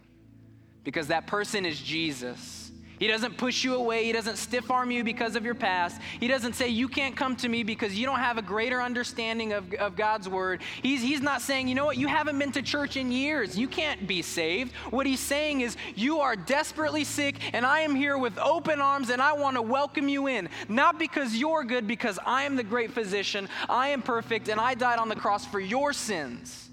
Because 0.84 1.08
that 1.08 1.28
person 1.28 1.66
is 1.66 1.80
Jesus. 1.80 2.72
He 3.00 3.08
doesn't 3.08 3.38
push 3.38 3.64
you 3.64 3.76
away. 3.76 4.04
He 4.04 4.12
doesn't 4.12 4.36
stiff 4.36 4.70
arm 4.70 4.92
you 4.92 5.06
because 5.06 5.38
of 5.38 5.46
your 5.46 5.56
past. 5.56 6.02
He 6.20 6.28
doesn't 6.28 6.54
say, 6.54 6.68
You 6.68 6.90
can't 6.90 7.16
come 7.16 7.38
to 7.38 7.48
me 7.48 7.64
because 7.64 7.98
you 7.98 8.06
don't 8.06 8.20
have 8.20 8.38
a 8.38 8.42
greater 8.42 8.82
understanding 8.82 9.54
of, 9.54 9.74
of 9.76 9.96
God's 9.96 10.28
word. 10.28 10.62
He's, 10.84 11.02
he's 11.02 11.22
not 11.22 11.42
saying, 11.42 11.70
You 11.70 11.76
know 11.76 11.86
what? 11.86 11.96
You 11.98 12.08
haven't 12.08 12.38
been 12.38 12.52
to 12.52 12.62
church 12.62 12.98
in 12.98 13.10
years. 13.10 13.58
You 13.58 13.70
can't 13.70 14.06
be 14.06 14.22
saved. 14.22 14.74
What 14.90 15.06
he's 15.06 15.22
saying 15.22 15.62
is, 15.62 15.78
You 15.96 16.20
are 16.20 16.36
desperately 16.36 17.06
sick, 17.06 17.38
and 17.54 17.66
I 17.66 17.82
am 17.82 17.96
here 17.96 18.18
with 18.18 18.38
open 18.38 18.82
arms, 18.82 19.10
and 19.10 19.22
I 19.22 19.32
want 19.32 19.56
to 19.56 19.62
welcome 19.62 20.10
you 20.10 20.28
in. 20.28 20.50
Not 20.68 21.00
because 21.00 21.34
you're 21.34 21.64
good, 21.64 21.88
because 21.88 22.20
I 22.26 22.44
am 22.44 22.58
the 22.58 22.64
great 22.64 22.92
physician. 22.92 23.48
I 23.70 23.90
am 23.90 24.02
perfect, 24.02 24.50
and 24.50 24.60
I 24.60 24.74
died 24.74 25.00
on 25.00 25.08
the 25.08 25.16
cross 25.16 25.46
for 25.46 25.62
your 25.62 25.94
sins. 25.94 26.70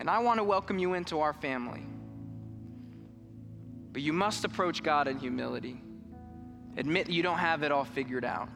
And 0.00 0.10
I 0.10 0.18
want 0.18 0.38
to 0.38 0.44
welcome 0.44 0.80
you 0.80 0.94
into 0.94 1.20
our 1.20 1.34
family. 1.34 1.84
But 3.92 4.02
you 4.02 4.12
must 4.12 4.44
approach 4.44 4.82
God 4.82 5.08
in 5.08 5.18
humility. 5.18 5.80
Admit 6.76 7.10
you 7.10 7.22
don't 7.22 7.38
have 7.38 7.62
it 7.62 7.72
all 7.72 7.84
figured 7.84 8.24
out. 8.24 8.48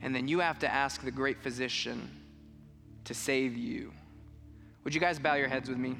And 0.00 0.14
then 0.14 0.28
you 0.28 0.40
have 0.40 0.58
to 0.60 0.72
ask 0.72 1.02
the 1.02 1.10
great 1.10 1.40
physician 1.42 2.10
to 3.04 3.14
save 3.14 3.56
you. 3.56 3.92
Would 4.84 4.94
you 4.94 5.00
guys 5.00 5.18
bow 5.18 5.34
your 5.34 5.48
heads 5.48 5.68
with 5.68 5.78
me? 5.78 5.96